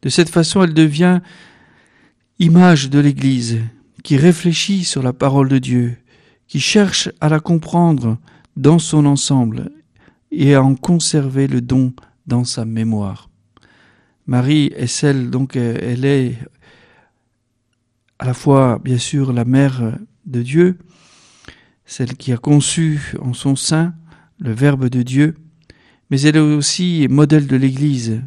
De 0.03 0.09
cette 0.09 0.29
façon, 0.29 0.63
elle 0.63 0.75
devient 0.75 1.21
image 2.39 2.89
de 2.91 3.01
l'Église, 3.01 3.61
qui 4.05 4.17
réfléchit 4.17 4.85
sur 4.85 5.03
la 5.03 5.13
parole 5.13 5.49
de 5.49 5.59
Dieu, 5.59 5.97
qui 6.47 6.61
cherche 6.61 7.11
à 7.21 7.29
la 7.29 7.41
comprendre 7.41 8.19
dans 8.57 8.79
son 8.79 9.07
ensemble 9.07 9.71
et 10.31 10.55
à 10.55 10.63
en 10.63 10.75
conserver 10.75 11.47
le 11.47 11.61
don 11.61 11.93
dans 12.27 12.45
sa 12.45 12.65
mémoire. 12.65 13.29
Marie 14.27 14.71
est 14.77 14.87
celle, 14.87 15.31
donc 15.31 15.57
elle 15.57 16.05
est 16.05 16.39
à 18.19 18.27
la 18.27 18.35
fois 18.35 18.79
bien 18.83 18.99
sûr 18.99 19.33
la 19.33 19.45
mère 19.45 19.99
de 20.27 20.43
Dieu, 20.43 20.79
celle 21.87 22.17
qui 22.17 22.33
a 22.33 22.37
conçu 22.37 23.15
en 23.21 23.33
son 23.33 23.57
sein 23.57 23.95
le 24.39 24.53
Verbe 24.53 24.89
de 24.89 25.03
Dieu, 25.03 25.37
mais 26.11 26.21
elle 26.23 26.37
est 26.37 26.41
aussi 26.41 27.07
modèle 27.09 27.47
de 27.47 27.57
l'Église. 27.57 28.23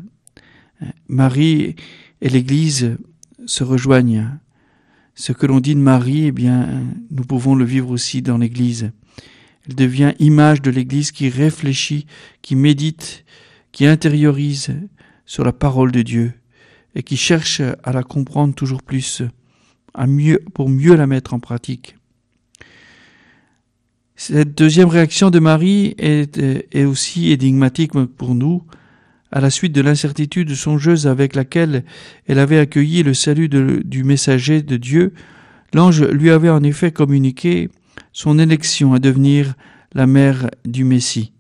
Marie 1.08 1.76
et 2.22 2.30
l'Église 2.30 2.98
se 3.46 3.64
rejoignent 3.64 4.28
ce 5.16 5.34
que 5.34 5.46
l'on 5.46 5.60
dit 5.60 5.76
de 5.76 5.80
Marie, 5.80 6.28
eh 6.28 6.32
bien, 6.32 6.84
nous 7.12 7.24
pouvons 7.24 7.56
le 7.56 7.66
vivre 7.66 7.92
aussi 7.92 8.22
dans 8.22 8.38
l'Église. 8.38 8.92
Elle 9.68 9.76
devient 9.76 10.14
image 10.20 10.62
de 10.62 10.72
l'Église 10.72 11.12
qui 11.12 11.30
réfléchit, 11.30 12.08
qui 12.42 12.56
médite, 12.56 13.26
qui 13.72 13.86
intériorise 13.86 14.74
sur 15.26 15.44
la 15.44 15.54
parole 15.54 15.92
de 15.92 16.02
Dieu 16.02 16.34
et 16.96 17.04
qui 17.04 17.18
cherche 17.18 17.62
à 17.84 17.92
la 17.92 18.04
comprendre 18.04 18.56
toujours 18.56 18.84
plus, 18.84 19.22
à 19.94 20.08
mieux, 20.08 20.44
pour 20.54 20.70
mieux 20.70 20.96
la 20.96 21.08
mettre 21.08 21.34
en 21.34 21.40
pratique. 21.40 21.96
Cette 24.24 24.56
deuxième 24.56 24.88
réaction 24.88 25.32
de 25.32 25.40
Marie 25.40 25.96
est, 25.98 26.38
est 26.38 26.84
aussi 26.84 27.32
énigmatique 27.32 27.94
pour 27.94 28.36
nous 28.36 28.62
à 29.32 29.42
la 29.42 29.50
suite 29.50 29.74
de 29.74 29.82
l'incertitude 29.82 30.54
songeuse 30.54 31.08
avec 31.08 31.36
laquelle 31.36 31.84
elle 32.28 32.38
avait 32.38 32.60
accueilli 32.60 33.02
le 33.02 33.16
salut 33.16 33.50
du 33.50 34.04
messager 34.04 34.62
de 34.62 34.78
Dieu, 34.78 35.16
l'ange 35.74 36.04
lui 36.04 36.30
avait 36.30 36.52
en 36.52 36.62
effet 36.62 36.92
communiqué 36.92 37.72
son 38.14 38.38
élection 38.38 38.94
à 38.94 39.00
devenir 39.00 39.56
la 39.96 40.06
mère 40.06 40.52
du 40.66 40.84
Messie. 40.84 41.34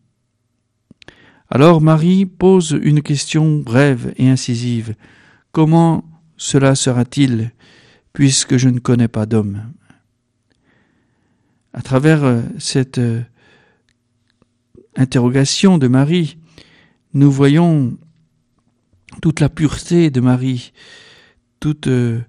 Alors 1.51 1.81
Marie 1.81 2.25
pose 2.25 2.79
une 2.81 3.03
question 3.03 3.59
brève 3.59 4.11
et 4.17 4.27
incisive. 4.27 4.95
Comment 5.51 6.03
cela 6.35 6.73
sera-t-il 6.73 7.51
puisque 8.11 8.57
je 8.57 8.69
ne 8.69 8.79
connais 8.79 9.07
pas 9.07 9.27
d'homme? 9.27 9.71
À 11.73 11.81
travers 11.81 12.25
euh, 12.25 12.41
cette 12.59 12.97
euh, 12.97 13.21
interrogation 14.97 15.77
de 15.77 15.87
Marie, 15.87 16.37
nous 17.13 17.31
voyons 17.31 17.97
toute 19.21 19.39
la 19.39 19.47
pureté 19.47 20.09
de 20.09 20.19
Marie, 20.19 20.73
toute 21.61 21.87
euh, 21.87 22.19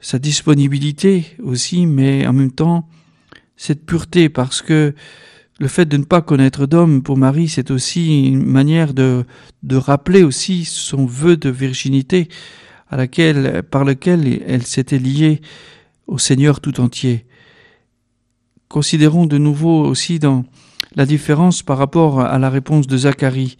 sa 0.00 0.20
disponibilité 0.20 1.26
aussi, 1.42 1.84
mais 1.84 2.28
en 2.28 2.32
même 2.32 2.52
temps 2.52 2.88
cette 3.56 3.84
pureté 3.84 4.28
parce 4.28 4.62
que 4.62 4.94
le 5.58 5.68
fait 5.68 5.86
de 5.86 5.96
ne 5.96 6.04
pas 6.04 6.22
connaître 6.22 6.66
d'homme 6.66 7.02
pour 7.02 7.16
Marie, 7.16 7.48
c'est 7.48 7.72
aussi 7.72 8.28
une 8.28 8.44
manière 8.44 8.94
de, 8.94 9.24
de 9.64 9.76
rappeler 9.76 10.22
aussi 10.22 10.64
son 10.64 11.06
vœu 11.06 11.36
de 11.36 11.50
virginité 11.50 12.28
à 12.88 12.96
laquelle, 12.96 13.64
par 13.64 13.84
lequel 13.84 14.42
elle 14.46 14.64
s'était 14.64 14.98
liée 14.98 15.40
au 16.06 16.18
Seigneur 16.18 16.60
tout 16.60 16.78
entier. 16.80 17.26
Considérons 18.68 19.26
de 19.26 19.38
nouveau 19.38 19.84
aussi 19.84 20.18
dans 20.18 20.44
la 20.94 21.06
différence 21.06 21.62
par 21.62 21.78
rapport 21.78 22.20
à 22.20 22.38
la 22.38 22.50
réponse 22.50 22.86
de 22.86 22.96
Zacharie, 22.96 23.58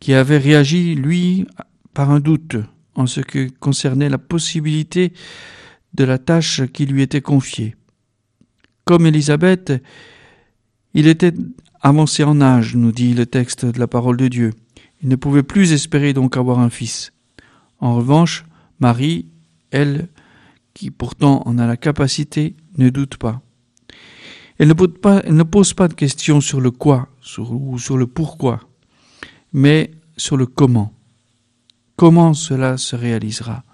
qui 0.00 0.12
avait 0.14 0.38
réagi, 0.38 0.94
lui, 0.94 1.46
par 1.94 2.10
un 2.10 2.20
doute 2.20 2.56
en 2.94 3.06
ce 3.06 3.20
qui 3.20 3.50
concernait 3.52 4.08
la 4.08 4.18
possibilité 4.18 5.12
de 5.94 6.04
la 6.04 6.18
tâche 6.18 6.62
qui 6.72 6.86
lui 6.86 7.02
était 7.02 7.20
confiée. 7.20 7.76
Comme 8.84 9.06
Élisabeth, 9.06 9.72
il 10.92 11.06
était 11.06 11.32
avancé 11.80 12.24
en 12.24 12.40
âge, 12.40 12.76
nous 12.76 12.92
dit 12.92 13.14
le 13.14 13.26
texte 13.26 13.64
de 13.64 13.78
la 13.78 13.86
parole 13.86 14.16
de 14.16 14.28
Dieu. 14.28 14.52
Il 15.02 15.08
ne 15.08 15.16
pouvait 15.16 15.42
plus 15.42 15.72
espérer 15.72 16.12
donc 16.12 16.36
avoir 16.36 16.58
un 16.58 16.70
fils. 16.70 17.12
En 17.78 17.96
revanche, 17.96 18.44
Marie, 18.80 19.26
elle, 19.70 20.08
qui 20.72 20.90
pourtant 20.90 21.42
en 21.46 21.58
a 21.58 21.66
la 21.66 21.76
capacité, 21.76 22.56
ne 22.78 22.90
doute 22.90 23.16
pas. 23.16 23.42
Elle 24.58 24.68
ne 24.68 25.42
pose 25.42 25.74
pas, 25.74 25.88
de 25.88 25.94
questions 25.94 26.40
sur 26.40 26.60
le 26.60 26.70
quoi 26.70 27.08
ou 27.38 27.78
sur 27.78 27.96
le 27.96 28.06
pourquoi, 28.06 28.60
mais 29.52 29.90
sur 30.16 30.36
le 30.36 30.46
comment. 30.46 30.92
Comment 31.96 32.34
cela 32.34 32.76
se 32.76 32.94
réalisera? 32.94 33.64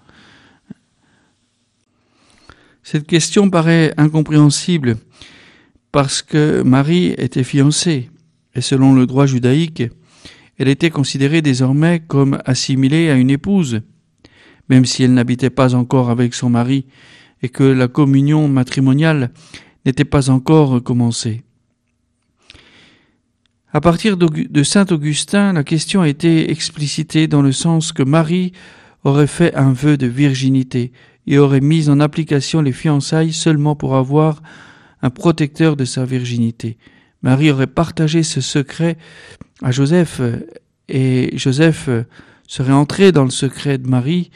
Cette 2.83 3.05
question 3.05 3.49
paraît 3.49 3.93
incompréhensible 3.97 4.97
parce 5.91 6.21
que 6.21 6.61
Marie 6.63 7.13
était 7.17 7.43
fiancée, 7.43 8.09
et 8.55 8.61
selon 8.61 8.93
le 8.93 9.05
droit 9.05 9.25
judaïque, 9.25 9.83
elle 10.57 10.67
était 10.67 10.89
considérée 10.89 11.41
désormais 11.41 11.99
comme 11.99 12.39
assimilée 12.45 13.09
à 13.09 13.15
une 13.15 13.29
épouse, 13.29 13.81
même 14.69 14.85
si 14.85 15.03
elle 15.03 15.13
n'habitait 15.13 15.49
pas 15.49 15.75
encore 15.75 16.09
avec 16.09 16.33
son 16.33 16.49
mari, 16.49 16.85
et 17.43 17.49
que 17.49 17.63
la 17.63 17.87
communion 17.87 18.47
matrimoniale 18.47 19.31
n'était 19.85 20.05
pas 20.05 20.29
encore 20.29 20.81
commencée. 20.83 21.43
À 23.73 23.79
partir 23.79 24.17
de 24.17 24.63
Saint 24.63 24.85
Augustin, 24.91 25.53
la 25.53 25.63
question 25.63 26.01
a 26.01 26.09
été 26.09 26.51
explicitée 26.51 27.27
dans 27.27 27.41
le 27.41 27.53
sens 27.53 27.93
que 27.93 28.03
Marie 28.03 28.51
aurait 29.05 29.27
fait 29.27 29.55
un 29.55 29.71
vœu 29.71 29.97
de 29.97 30.07
virginité 30.07 30.91
et 31.25 31.37
aurait 31.37 31.61
mis 31.61 31.89
en 31.89 31.99
application 32.01 32.61
les 32.61 32.73
fiançailles 32.73 33.31
seulement 33.31 33.75
pour 33.75 33.95
avoir 33.95 34.41
un 35.01 35.09
protecteur 35.09 35.77
de 35.77 35.85
sa 35.85 36.03
virginité. 36.03 36.77
Marie 37.21 37.49
aurait 37.49 37.67
partagé 37.67 38.23
ce 38.23 38.41
secret 38.41 38.97
à 39.61 39.71
Joseph 39.71 40.21
et 40.89 41.31
Joseph 41.37 41.89
serait 42.47 42.73
entré 42.73 43.11
dans 43.11 43.23
le 43.23 43.29
secret 43.29 43.77
de 43.77 43.87
Marie 43.87 44.31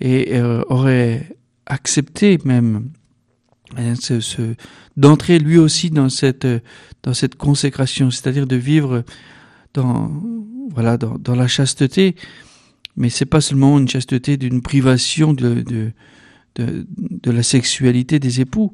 et 0.00 0.36
euh, 0.36 0.62
aurait 0.68 1.36
accepté 1.66 2.38
même 2.44 2.90
hein, 3.76 3.94
d'entrer 4.96 5.38
lui 5.38 5.58
aussi 5.58 5.90
dans 5.90 6.08
cette, 6.08 6.46
dans 7.02 7.14
cette 7.14 7.36
consécration, 7.36 8.10
c'est-à-dire 8.10 8.46
de 8.46 8.56
vivre 8.56 9.04
dans, 9.72 10.10
voilà, 10.70 10.96
dans, 10.96 11.18
dans 11.18 11.34
la 11.34 11.48
chasteté, 11.48 12.14
mais 12.96 13.08
c'est 13.08 13.26
pas 13.26 13.40
seulement 13.40 13.78
une 13.78 13.88
chasteté 13.88 14.36
d'une 14.36 14.62
privation 14.62 15.32
de, 15.32 15.62
de, 15.62 15.90
de, 16.54 16.86
de, 16.98 17.30
la 17.30 17.42
sexualité 17.42 18.18
des 18.18 18.40
époux, 18.40 18.72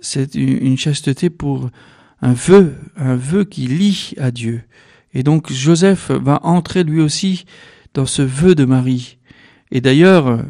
c'est 0.00 0.34
une 0.34 0.78
chasteté 0.78 1.30
pour 1.30 1.70
un 2.20 2.32
vœu, 2.32 2.74
un 2.96 3.16
vœu 3.16 3.44
qui 3.44 3.66
lie 3.66 4.14
à 4.18 4.30
Dieu. 4.30 4.62
Et 5.14 5.22
donc 5.22 5.52
Joseph 5.52 6.10
va 6.10 6.40
entrer 6.44 6.84
lui 6.84 7.00
aussi 7.00 7.44
dans 7.94 8.06
ce 8.06 8.22
vœu 8.22 8.54
de 8.54 8.64
Marie. 8.64 9.18
Et 9.70 9.80
d'ailleurs, 9.80 10.44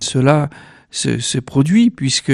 cela 0.00 0.50
se, 0.92 1.38
produit 1.40 1.90
puisque 1.90 2.32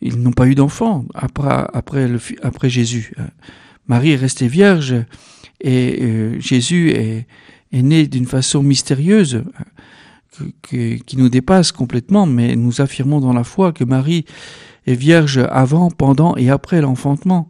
ils 0.00 0.18
n'ont 0.18 0.32
pas 0.32 0.48
eu 0.48 0.54
d'enfant 0.54 1.04
après, 1.14 1.66
après, 1.72 2.08
le, 2.08 2.18
après 2.42 2.68
Jésus. 2.70 3.14
Marie 3.86 4.12
est 4.12 4.16
restée 4.16 4.48
vierge 4.48 4.94
et 5.60 5.98
euh, 6.02 6.40
Jésus 6.40 6.90
est, 6.90 7.26
est 7.72 7.82
né 7.82 8.06
d'une 8.08 8.26
façon 8.26 8.62
mystérieuse 8.62 9.44
qui 10.62 11.16
nous 11.18 11.28
dépasse 11.28 11.72
complètement, 11.72 12.24
mais 12.24 12.56
nous 12.56 12.80
affirmons 12.80 13.20
dans 13.20 13.34
la 13.34 13.44
foi 13.44 13.72
que 13.72 13.84
Marie 13.84 14.24
est 14.86 14.94
vierge 14.94 15.38
avant, 15.50 15.90
pendant 15.90 16.36
et 16.36 16.48
après 16.48 16.80
l'enfantement. 16.80 17.48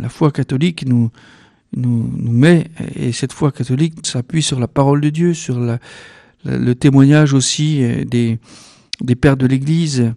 La 0.00 0.10
foi 0.10 0.30
catholique 0.30 0.86
nous, 0.86 1.10
nous, 1.74 2.10
nous 2.14 2.32
met, 2.32 2.66
et 2.94 3.12
cette 3.12 3.32
foi 3.32 3.50
catholique 3.50 4.06
s'appuie 4.06 4.42
sur 4.42 4.60
la 4.60 4.68
parole 4.68 5.00
de 5.00 5.08
Dieu, 5.08 5.32
sur 5.32 5.58
la, 5.58 5.78
le 6.44 6.74
témoignage 6.74 7.32
aussi 7.32 7.82
euh, 7.82 8.04
des, 8.04 8.38
des 9.00 9.14
pères 9.14 9.36
de 9.36 9.46
l'Église, 9.46 10.12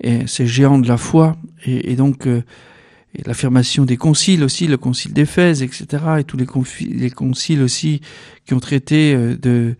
et 0.00 0.26
ces 0.26 0.46
géants 0.46 0.78
de 0.78 0.88
la 0.88 0.96
foi, 0.96 1.36
et, 1.64 1.96
donc 1.96 2.26
euh, 2.26 2.42
l'affirmation 3.26 3.84
des 3.84 3.96
conciles 3.96 4.42
aussi, 4.42 4.66
le 4.66 4.76
concile 4.76 5.12
d'Éphèse, 5.12 5.62
etc., 5.62 5.86
et 6.18 6.24
tous 6.24 6.36
les, 6.36 6.46
les, 6.88 7.10
conciles 7.10 7.62
aussi 7.62 8.00
qui 8.44 8.54
ont 8.54 8.60
traité 8.60 9.14
euh, 9.14 9.36
de 9.36 9.76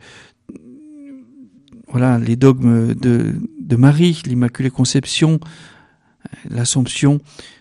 voilà 1.89 2.19
les 2.19 2.35
dogmes 2.35 2.95
de, 2.95 3.35
de 3.61 3.77
Marie, 3.77 4.21
l'Immaculée 4.27 4.71
Conception, 4.71 5.39
l'Assomption, 6.51 7.21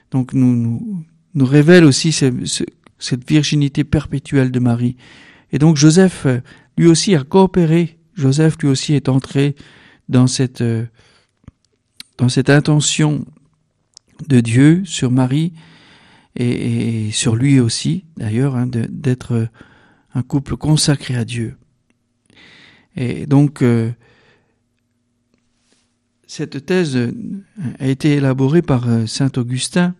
donc 0.09 0.33
nous, 0.33 0.55
nous, 0.55 1.05
nous 1.35 1.45
révèle 1.45 1.85
aussi 1.85 2.11
cette 2.11 3.29
virginité 3.29 3.83
perpétuelle 3.83 4.51
de 4.51 4.59
Marie. 4.59 4.95
Et 5.51 5.59
donc 5.59 5.77
Joseph, 5.77 6.25
lui 6.77 6.87
aussi, 6.87 7.15
a 7.15 7.23
coopéré. 7.23 7.97
Joseph, 8.15 8.57
lui 8.61 8.69
aussi, 8.69 8.93
est 8.93 9.09
entré 9.09 9.55
dans 10.09 10.27
cette, 10.27 10.63
dans 12.17 12.29
cette 12.29 12.49
intention 12.49 13.25
de 14.27 14.39
Dieu 14.39 14.83
sur 14.85 15.11
Marie 15.11 15.53
et, 16.35 17.11
sur 17.11 17.35
lui 17.35 17.59
aussi, 17.59 18.05
d'ailleurs, 18.17 18.55
hein, 18.55 18.67
d'être 18.67 19.47
un 20.13 20.23
couple 20.23 20.57
consacré 20.57 21.15
à 21.15 21.25
Dieu. 21.25 21.55
Et 22.95 23.25
donc, 23.25 23.61
euh, 23.61 23.91
cette 26.27 26.65
thèse 26.65 26.95
euh, 26.95 27.11
a 27.79 27.87
été 27.87 28.13
élaborée 28.13 28.61
par 28.61 28.87
euh, 28.87 29.05
saint 29.05 29.31
Augustin, 29.37 29.95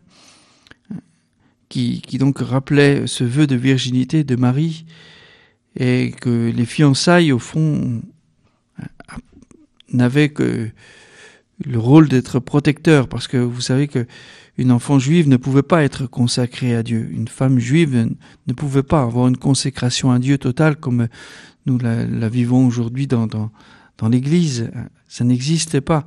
qui, 1.70 2.02
donc 2.20 2.38
rappelait 2.38 3.08
ce 3.08 3.24
vœu 3.24 3.48
de 3.48 3.56
virginité 3.56 4.24
de 4.24 4.36
Marie 4.36 4.86
et 5.76 6.12
que 6.12 6.52
les 6.56 6.68
fiançailles, 6.68 7.32
au 7.32 7.40
fond, 7.40 8.04
n'avaient 9.94 10.30
que 10.30 10.70
le 11.66 11.80
rôle 11.80 12.10
d'être 12.10 12.40
protecteur, 12.40 13.08
parce 13.08 13.28
que 13.28 13.38
vous 13.38 13.62
savez 13.62 13.88
que 13.88 14.06
une 14.58 14.72
enfant 14.72 15.00
juive 15.00 15.28
ne 15.28 15.38
pouvait 15.38 15.64
pas 15.64 15.84
être 15.84 16.06
consacrée 16.06 16.76
à 16.76 16.84
Dieu. 16.84 17.10
Une 17.12 17.28
femme 17.28 17.58
juive 17.58 18.10
ne 18.48 18.54
pouvait 18.54 18.84
pas 18.84 19.02
avoir 19.02 19.28
une 19.28 19.38
consécration 19.38 20.12
à 20.12 20.20
Dieu 20.20 20.38
totale 20.38 20.76
comme 20.76 21.08
nous 21.66 21.80
la, 21.80 22.30
vivons 22.30 22.68
aujourd'hui 22.68 23.08
dans, 23.08 23.26
dans, 23.26 23.52
dans 23.98 24.10
l'Église. 24.10 24.70
Ça 25.08 25.24
n'existait 25.24 25.82
pas. 25.82 26.06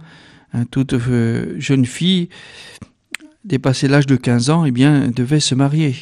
Hein, 0.52 0.64
toute 0.70 0.92
euh, 0.92 1.56
jeune 1.58 1.86
fille 1.86 2.28
dépassée 3.44 3.88
l'âge 3.88 4.06
de 4.06 4.16
15 4.16 4.50
ans, 4.50 4.64
eh 4.64 4.70
bien, 4.70 5.08
devait 5.08 5.40
se 5.40 5.54
marier. 5.54 5.94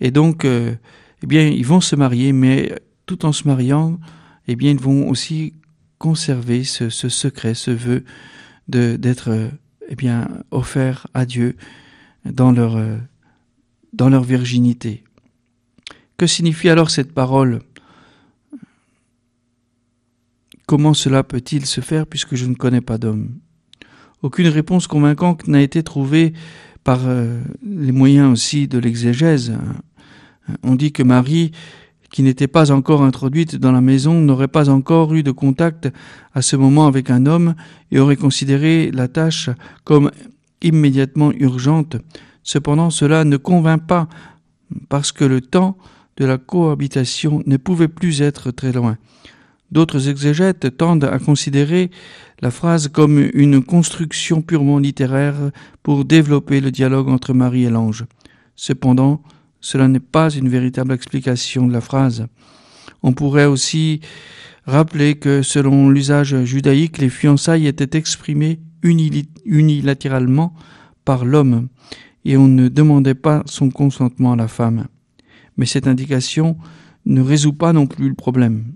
Et 0.00 0.10
donc, 0.10 0.44
euh, 0.44 0.74
eh 1.22 1.26
bien, 1.26 1.48
ils 1.48 1.66
vont 1.66 1.80
se 1.80 1.96
marier, 1.96 2.32
mais 2.32 2.74
tout 3.06 3.24
en 3.24 3.32
se 3.32 3.46
mariant, 3.46 3.98
eh 4.48 4.56
bien, 4.56 4.70
ils 4.70 4.78
vont 4.78 5.08
aussi 5.08 5.54
conserver 6.02 6.64
ce, 6.64 6.88
secret, 6.90 7.54
ce 7.54 7.70
vœu 7.70 8.02
d'être, 8.66 9.50
eh 9.88 9.94
bien, 9.94 10.26
offert 10.50 11.06
à 11.14 11.24
Dieu 11.24 11.56
dans 12.24 12.50
leur 12.50 12.76
dans 13.92 14.08
leur 14.08 14.24
virginité. 14.24 15.04
Que 16.16 16.26
signifie 16.26 16.68
alors 16.68 16.90
cette 16.90 17.12
parole? 17.12 17.60
Comment 20.66 20.94
cela 20.94 21.22
peut-il 21.22 21.66
se 21.66 21.80
faire 21.80 22.08
puisque 22.08 22.34
je 22.34 22.46
ne 22.46 22.54
connais 22.54 22.80
pas 22.80 22.98
d'homme? 22.98 23.38
Aucune 24.22 24.48
réponse 24.48 24.88
convaincante 24.88 25.46
n'a 25.46 25.62
été 25.62 25.84
trouvée 25.84 26.32
par 26.82 27.06
euh, 27.06 27.40
les 27.64 27.92
moyens 27.92 28.32
aussi 28.32 28.66
de 28.66 28.78
l'exégèse. 28.78 29.52
On 30.64 30.74
dit 30.74 30.90
que 30.90 31.04
Marie, 31.04 31.52
qui 32.12 32.22
n'était 32.22 32.46
pas 32.46 32.70
encore 32.70 33.02
introduite 33.02 33.56
dans 33.56 33.72
la 33.72 33.80
maison, 33.80 34.20
n'aurait 34.20 34.46
pas 34.46 34.68
encore 34.68 35.14
eu 35.14 35.22
de 35.24 35.32
contact 35.32 35.88
à 36.34 36.42
ce 36.42 36.54
moment 36.56 36.86
avec 36.86 37.10
un 37.10 37.26
homme 37.26 37.54
et 37.90 37.98
aurait 37.98 38.16
considéré 38.16 38.90
la 38.92 39.08
tâche 39.08 39.50
comme 39.82 40.10
immédiatement 40.60 41.32
urgente. 41.32 41.96
Cependant, 42.44 42.90
cela 42.90 43.24
ne 43.24 43.38
convainc 43.38 43.86
pas 43.86 44.08
parce 44.90 45.10
que 45.10 45.24
le 45.24 45.40
temps 45.40 45.76
de 46.18 46.26
la 46.26 46.36
cohabitation 46.36 47.42
ne 47.46 47.56
pouvait 47.56 47.88
plus 47.88 48.20
être 48.20 48.50
très 48.50 48.72
loin. 48.72 48.98
D'autres 49.70 50.10
exégètes 50.10 50.76
tendent 50.76 51.04
à 51.04 51.18
considérer 51.18 51.90
la 52.42 52.50
phrase 52.50 52.88
comme 52.88 53.30
une 53.32 53.64
construction 53.64 54.42
purement 54.42 54.78
littéraire 54.78 55.50
pour 55.82 56.04
développer 56.04 56.60
le 56.60 56.70
dialogue 56.70 57.08
entre 57.08 57.32
Marie 57.32 57.64
et 57.64 57.70
l'ange. 57.70 58.04
Cependant, 58.54 59.22
cela 59.62 59.88
n'est 59.88 60.00
pas 60.00 60.28
une 60.28 60.48
véritable 60.48 60.92
explication 60.92 61.66
de 61.66 61.72
la 61.72 61.80
phrase. 61.80 62.26
On 63.02 63.12
pourrait 63.12 63.46
aussi 63.46 64.00
rappeler 64.66 65.14
que 65.14 65.42
selon 65.42 65.88
l'usage 65.88 66.44
judaïque, 66.44 66.98
les 66.98 67.08
fiançailles 67.08 67.66
étaient 67.66 67.96
exprimées 67.96 68.60
unilatéralement 68.82 70.52
par 71.04 71.24
l'homme 71.24 71.68
et 72.24 72.36
on 72.36 72.48
ne 72.48 72.68
demandait 72.68 73.14
pas 73.14 73.42
son 73.46 73.70
consentement 73.70 74.32
à 74.32 74.36
la 74.36 74.48
femme. 74.48 74.86
Mais 75.56 75.66
cette 75.66 75.86
indication 75.86 76.56
ne 77.06 77.20
résout 77.20 77.52
pas 77.52 77.72
non 77.72 77.86
plus 77.86 78.08
le 78.08 78.14
problème. 78.14 78.74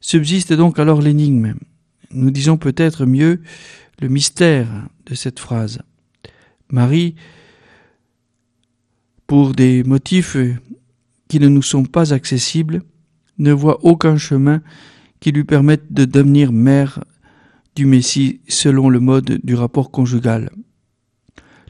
Subsiste 0.00 0.52
donc 0.52 0.78
alors 0.78 1.02
l'énigme. 1.02 1.54
Nous 2.12 2.30
disons 2.30 2.56
peut-être 2.56 3.06
mieux 3.06 3.40
le 4.00 4.08
mystère 4.08 4.68
de 5.06 5.14
cette 5.14 5.38
phrase. 5.38 5.80
Marie, 6.70 7.14
pour 9.32 9.54
des 9.54 9.82
motifs 9.82 10.36
qui 11.26 11.40
ne 11.40 11.48
nous 11.48 11.62
sont 11.62 11.86
pas 11.86 12.12
accessibles, 12.12 12.82
ne 13.38 13.50
voit 13.50 13.82
aucun 13.82 14.18
chemin 14.18 14.60
qui 15.20 15.32
lui 15.32 15.44
permette 15.44 15.90
de 15.90 16.04
devenir 16.04 16.52
mère 16.52 17.02
du 17.74 17.86
Messie 17.86 18.42
selon 18.46 18.90
le 18.90 19.00
mode 19.00 19.40
du 19.42 19.54
rapport 19.54 19.90
conjugal. 19.90 20.50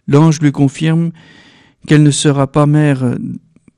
L'ange 0.09 0.41
lui 0.41 0.51
confirme 0.51 1.13
qu'elle 1.87 2.03
ne 2.03 2.11
sera 2.11 2.51
pas 2.51 2.67
mère 2.67 3.17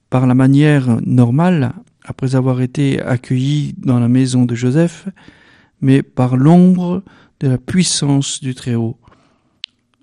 par 0.08 0.26
la 0.26 0.34
manière 0.34 0.98
normale, 1.04 1.74
après 2.06 2.36
avoir 2.36 2.62
été 2.62 3.02
accueillie 3.02 3.74
dans 3.76 4.00
la 4.00 4.08
maison 4.08 4.46
de 4.46 4.54
Joseph, 4.54 5.10
mais 5.82 6.02
par 6.02 6.38
l'ombre 6.38 7.02
de 7.40 7.48
la 7.48 7.58
puissance 7.58 8.40
du 8.40 8.54
Très-Haut. 8.54 8.96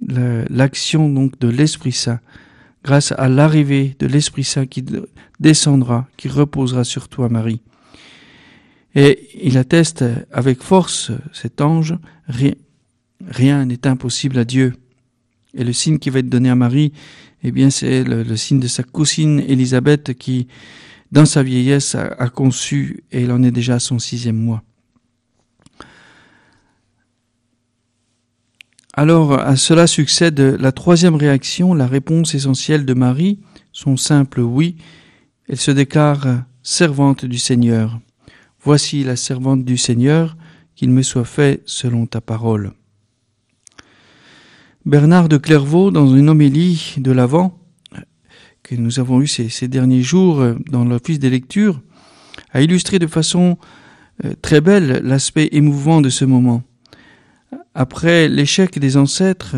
L'action 0.08 1.10
donc 1.10 1.40
de 1.40 1.48
l'Esprit 1.48 1.94
Saint, 1.94 2.20
grâce 2.84 3.12
à 3.12 3.28
l'arrivée 3.28 3.96
de 4.00 4.08
l'Esprit 4.08 4.44
Saint 4.44 4.66
qui 4.66 4.84
descendra, 5.40 6.08
qui 6.18 6.28
reposera 6.28 6.84
sur 6.84 7.08
toi, 7.08 7.30
Marie. 7.30 7.62
Et 8.96 9.30
il 9.42 9.58
atteste 9.58 10.04
avec 10.32 10.62
force, 10.62 11.12
cet 11.34 11.62
ange, 11.62 11.98
rien 12.28 13.66
n'est 13.66 13.88
impossible 13.88 14.38
à 14.38 14.46
Dieu. 14.46 14.74
Et 15.54 15.64
le 15.64 15.74
signe 15.74 16.00
qui 16.00 16.10
va 16.10 16.20
être 16.20 16.30
donné 16.30 16.50
à 16.50 16.56
Marie, 16.56 16.94
eh 17.44 17.52
bien, 17.52 17.70
c'est 17.70 18.04
le, 18.04 18.36
signe 18.36 18.60
de 18.60 18.68
sa 18.68 18.84
cousine 18.84 19.40
Élisabeth 19.40 20.14
qui, 20.14 20.48
dans 21.12 21.26
sa 21.26 21.44
vieillesse, 21.44 21.96
a, 21.96 22.30
conçu 22.30 23.04
et 23.12 23.24
il 23.24 23.32
en 23.32 23.44
est 23.44 23.52
déjà 23.52 23.76
à 23.76 23.80
son 23.80 24.00
sixième 24.00 24.38
mois. 24.38 24.64
Alors, 28.94 29.40
à 29.40 29.56
cela 29.56 29.88
succède 29.88 30.40
la 30.40 30.72
troisième 30.74 31.16
réaction, 31.16 31.74
la 31.74 31.88
réponse 31.88 32.36
essentielle 32.36 32.86
de 32.86 32.94
Marie, 32.94 33.40
son 33.72 33.96
simple 33.96 34.42
oui. 34.42 34.76
Elle 35.48 35.58
se 35.58 35.72
déclare 35.72 36.44
servante 36.62 37.24
du 37.24 37.38
Seigneur. 37.38 38.00
Voici 38.62 39.04
la 39.04 39.16
servante 39.16 39.64
du 39.64 39.78
Seigneur, 39.78 40.36
qu'il 40.76 40.90
me 40.90 41.04
soit 41.04 41.26
fait 41.26 41.62
selon 41.66 42.06
ta 42.06 42.22
parole. 42.22 42.74
Bernard 44.86 45.30
de 45.30 45.38
Clairvaux, 45.38 45.92
dans 45.92 46.14
une 46.14 46.30
homélie 46.30 46.96
de 46.98 47.12
l'Avent, 47.12 47.58
que 48.64 48.76
nous 48.76 49.00
avons 49.00 49.22
eu 49.22 49.28
ces, 49.28 49.68
derniers 49.68 50.02
jours 50.02 50.42
euh, 50.42 50.56
dans 50.70 50.86
l'office 50.86 51.20
des 51.20 51.30
lectures, 51.30 51.82
a 52.52 52.62
illustré 52.62 53.00
de 53.00 53.08
façon 53.08 53.58
euh, 54.26 54.34
très 54.42 54.62
belle 54.62 55.02
l'aspect 55.04 55.50
émouvant 55.52 56.02
de 56.02 56.10
ce 56.10 56.26
moment. 56.26 56.64
Après 57.74 58.28
l'échec 58.28 58.80
des 58.80 58.98
ancêtres, 58.98 59.56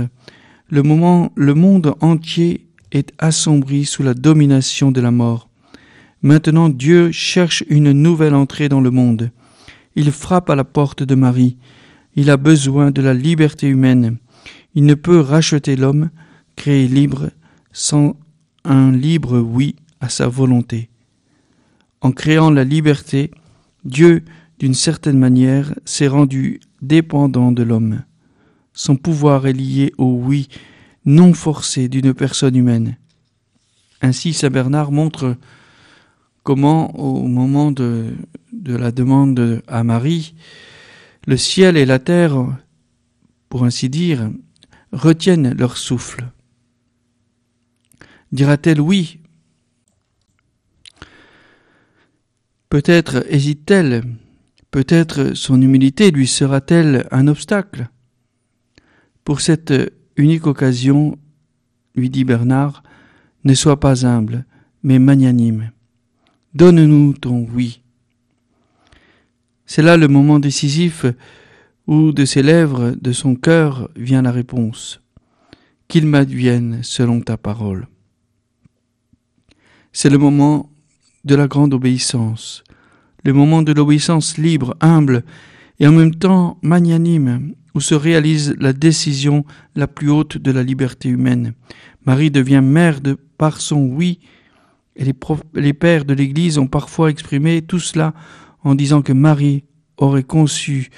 le 0.70 0.84
moment, 0.84 1.32
le 1.36 1.54
monde 1.54 1.96
entier 2.02 2.68
est 2.92 3.12
assombri 3.18 3.86
sous 3.86 4.04
la 4.04 4.14
domination 4.14 4.92
de 4.92 5.02
la 5.02 5.12
mort. 5.12 5.50
Maintenant 6.22 6.70
Dieu 6.70 7.12
cherche 7.12 7.64
une 7.68 7.92
nouvelle 7.92 8.36
entrée 8.36 8.70
dans 8.70 8.82
le 8.82 8.92
monde. 8.92 9.32
Il 9.96 10.12
frappe 10.12 10.50
à 10.50 10.56
la 10.56 10.64
porte 10.64 11.04
de 11.04 11.16
Marie. 11.16 11.58
Il 12.16 12.30
a 12.30 12.38
besoin 12.38 12.92
de 12.92 13.02
la 13.02 13.14
liberté 13.14 13.68
humaine. 13.68 14.18
Il 14.76 14.86
ne 14.86 14.96
peut 14.96 15.20
racheter 15.20 15.76
l'homme, 15.76 16.10
créé 16.56 16.88
libre, 16.88 17.30
sans 17.72 18.16
un 18.64 18.92
libre 18.92 19.40
oui 19.40 19.76
à 20.00 20.10
sa 20.10 20.28
volonté. 20.28 20.90
En 22.02 22.12
créant 22.12 22.52
la 22.52 22.64
liberté, 22.64 23.32
Dieu, 23.86 24.24
d'une 24.60 24.74
certaine 24.74 25.20
manière, 25.20 25.74
s'est 25.86 26.08
rendu 26.08 26.60
dépendant 26.84 27.52
de 27.52 27.64
l'homme. 27.64 28.04
Son 28.74 28.96
pouvoir 28.96 29.48
est 29.48 29.54
lié 29.54 29.94
au 29.98 30.14
oui 30.14 30.50
non 31.06 31.34
forcé 31.34 31.90
d'une 31.90 32.14
personne 32.14 32.56
humaine. 32.56 32.98
Ainsi, 34.02 34.34
Saint 34.34 34.50
Bernard 34.50 34.92
montre 34.92 35.38
comment, 36.44 36.96
au 37.00 37.28
moment 37.28 37.72
de, 37.72 38.14
la 38.66 38.92
demande 38.92 39.62
à 39.68 39.84
Marie, 39.84 40.36
le 41.26 41.38
ciel 41.38 41.78
et 41.78 41.86
la 41.86 42.00
terre, 42.00 42.46
pour 43.50 43.64
ainsi 43.64 43.90
dire, 43.90 44.30
retiennent 44.92 45.54
leur 45.58 45.78
souffle. 45.78 46.28
Dira-t-elle 48.32 48.82
oui 48.82 49.20
Peut-être 52.70 53.24
hésite-t-elle, 53.30 54.04
peut-être 54.74 55.36
son 55.36 55.62
humilité 55.62 56.10
lui 56.10 56.26
sera-t-elle 56.26 57.08
un 57.12 57.28
obstacle. 57.28 57.90
Pour 59.24 59.40
cette 59.40 59.72
unique 60.18 60.48
occasion, 60.48 61.16
lui 61.94 62.10
dit 62.10 62.24
Bernard, 62.24 62.82
ne 63.44 63.54
sois 63.54 63.80
pas 63.80 64.04
humble, 64.04 64.46
mais 64.82 64.98
magnanime. 64.98 65.72
Donne-nous 66.56 67.14
ton 67.14 67.48
oui. 67.54 67.84
C'est 69.68 69.84
là 69.84 69.96
le 69.96 70.08
moment 70.08 70.40
décisif 70.40 71.06
où 71.86 72.12
de 72.12 72.26
ses 72.26 72.42
lèvres, 72.42 72.96
de 73.00 73.12
son 73.12 73.36
cœur, 73.36 73.92
vient 73.96 74.24
la 74.24 74.32
réponse. 74.32 75.02
Qu'il 75.88 76.08
m'advienne 76.08 76.80
selon 76.82 77.22
ta 77.22 77.38
parole. 77.38 77.88
C'est 79.92 80.10
le 80.10 80.18
moment 80.18 80.72
de 81.26 81.36
la 81.36 81.48
grande 81.48 81.76
obéissance, 81.76 82.64
le 83.24 83.34
moment 83.34 83.62
de 83.62 83.74
l'obéissance 83.74 84.38
libre, 84.38 84.76
humble 84.82 85.24
et 85.80 85.88
en 85.88 85.92
même 85.92 86.16
temps 86.16 86.58
magnanime, 86.62 87.54
où 87.74 87.82
se 87.82 87.96
réalise 87.96 88.56
la 88.60 88.74
décision 88.74 89.46
la 89.76 89.88
plus 89.88 90.10
haute 90.10 90.38
de 90.38 90.52
la 90.52 90.64
liberté 90.64 91.10
humaine. 91.10 91.54
Marie 92.06 92.32
devient 92.32 92.62
mère 92.64 93.02
de 93.02 93.18
par 93.38 93.62
son 93.62 93.86
oui, 93.86 94.20
et 94.96 95.06
les, 95.06 95.16
les 95.56 95.74
pères 95.74 96.06
de 96.06 96.14
l'Église 96.14 96.58
ont 96.58 96.68
parfois 96.68 97.10
exprimé 97.10 97.62
tout 97.62 97.80
cela 97.80 98.14
en 98.64 98.76
disant 98.76 99.02
que 99.02 99.14
Marie 99.14 99.64
aurait 99.98 100.24
conçu 100.24 100.90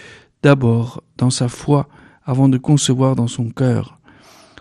d'abord 0.44 1.04
dans 1.18 1.30
sa 1.30 1.48
foi 1.48 1.88
avant 2.24 2.50
de 2.50 2.58
concevoir 2.58 3.16
dans 3.16 3.28
son 3.28 3.50
cœur, 3.50 4.00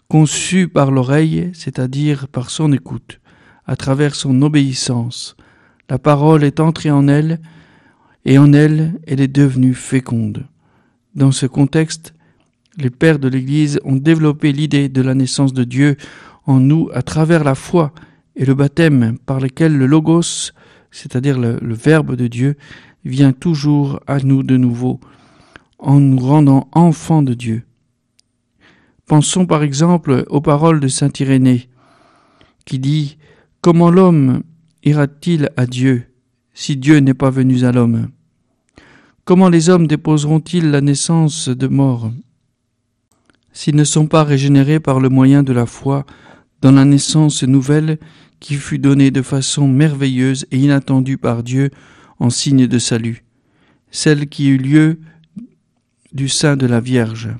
conçu 0.09 0.69
par 0.69 0.91
l'oreille, 0.91 1.51
c'est-à-dire 1.55 2.29
par 2.29 2.51
son 2.51 2.73
écoute, 2.73 3.21
à 3.67 3.75
travers 3.77 4.15
son 4.15 4.41
obéissance. 4.43 5.37
La 5.89 5.99
parole 5.99 6.45
est 6.45 6.61
entrée 6.61 6.91
en 6.91 7.09
elle, 7.09 7.41
et 8.25 8.39
en 8.39 8.53
elle, 8.53 9.01
elle 9.07 9.21
est 9.21 9.29
devenue 9.29 9.75
féconde. 9.75 10.47
Dans 11.15 11.33
ce 11.33 11.47
contexte, 11.47 12.15
les 12.79 12.91
pères 12.91 13.19
de 13.19 13.29
l'Église 13.29 13.79
ont 13.85 13.97
développé 13.97 14.53
l'idée 14.53 14.89
de 14.89 15.03
la 15.03 15.15
naissance 15.15 15.53
de 15.53 15.65
Dieu 15.65 15.97
en 16.47 16.59
nous 16.59 16.89
à 16.93 17.03
travers 17.03 17.45
la 17.45 17.55
foi 17.55 17.93
et 18.37 18.45
le 18.45 18.55
baptême 18.55 19.19
par 19.27 19.41
lequel 19.41 19.77
le 19.77 19.87
Logos, 19.87 20.53
c'est-à-dire 20.91 21.39
le, 21.39 21.59
le 21.61 21.75
Verbe 21.75 22.17
de 22.17 22.27
Dieu, 22.27 22.57
vient 23.05 23.33
toujours 23.33 24.01
à 24.07 24.19
nous 24.19 24.43
de 24.43 24.57
nouveau 24.57 25.01
en 25.79 26.01
nous 26.01 26.19
rendant 26.19 26.69
enfants 26.73 27.23
de 27.23 27.35
Dieu. 27.35 27.63
Pensons 29.07 29.47
par 29.47 29.63
exemple 29.63 30.25
aux 30.29 30.41
paroles 30.41 30.81
de 30.81 30.89
Saint 30.89 31.13
Irénée, 31.19 31.69
qui 32.65 32.79
dit 32.79 33.19
Comment 33.61 33.91
l'homme 33.91 34.43
ira-t-il 34.83 35.51
à 35.57 35.67
Dieu? 35.67 36.14
Si 36.55 36.77
Dieu 36.77 36.99
n'est 36.99 37.15
pas 37.15 37.31
venu 37.31 37.65
à 37.65 37.73
l'homme 37.73 38.09
Comment 39.25 39.49
les 39.49 39.69
hommes 39.69 39.87
déposeront-ils 39.87 40.71
la 40.71 40.81
naissance 40.81 41.49
de 41.49 41.67
mort 41.67 42.11
s'ils 43.55 43.77
ne 43.77 43.85
sont 43.85 44.07
pas 44.07 44.25
régénérés 44.25 44.81
par 44.81 45.01
le 45.01 45.09
moyen 45.09 45.43
de 45.43 45.53
la 45.53 45.65
foi 45.65 46.05
dans 46.61 46.73
la 46.73 46.85
naissance 46.85 47.45
nouvelle 47.45 47.99
qui 48.41 48.57
fut 48.57 48.79
donnée 48.79 49.11
de 49.11 49.23
façon 49.23 49.69
merveilleuse 49.69 50.45
et 50.51 50.59
inattendue 50.59 51.19
par 51.19 51.43
Dieu 51.43 51.71
en 52.19 52.31
signe 52.31 52.67
de 52.67 52.79
salut, 52.79 53.25
celle 53.91 54.29
qui 54.29 54.49
eut 54.49 54.59
lieu 54.59 55.01
du 56.13 56.29
sein 56.29 56.57
de 56.57 56.67
la 56.67 56.81
Vierge. 56.81 57.31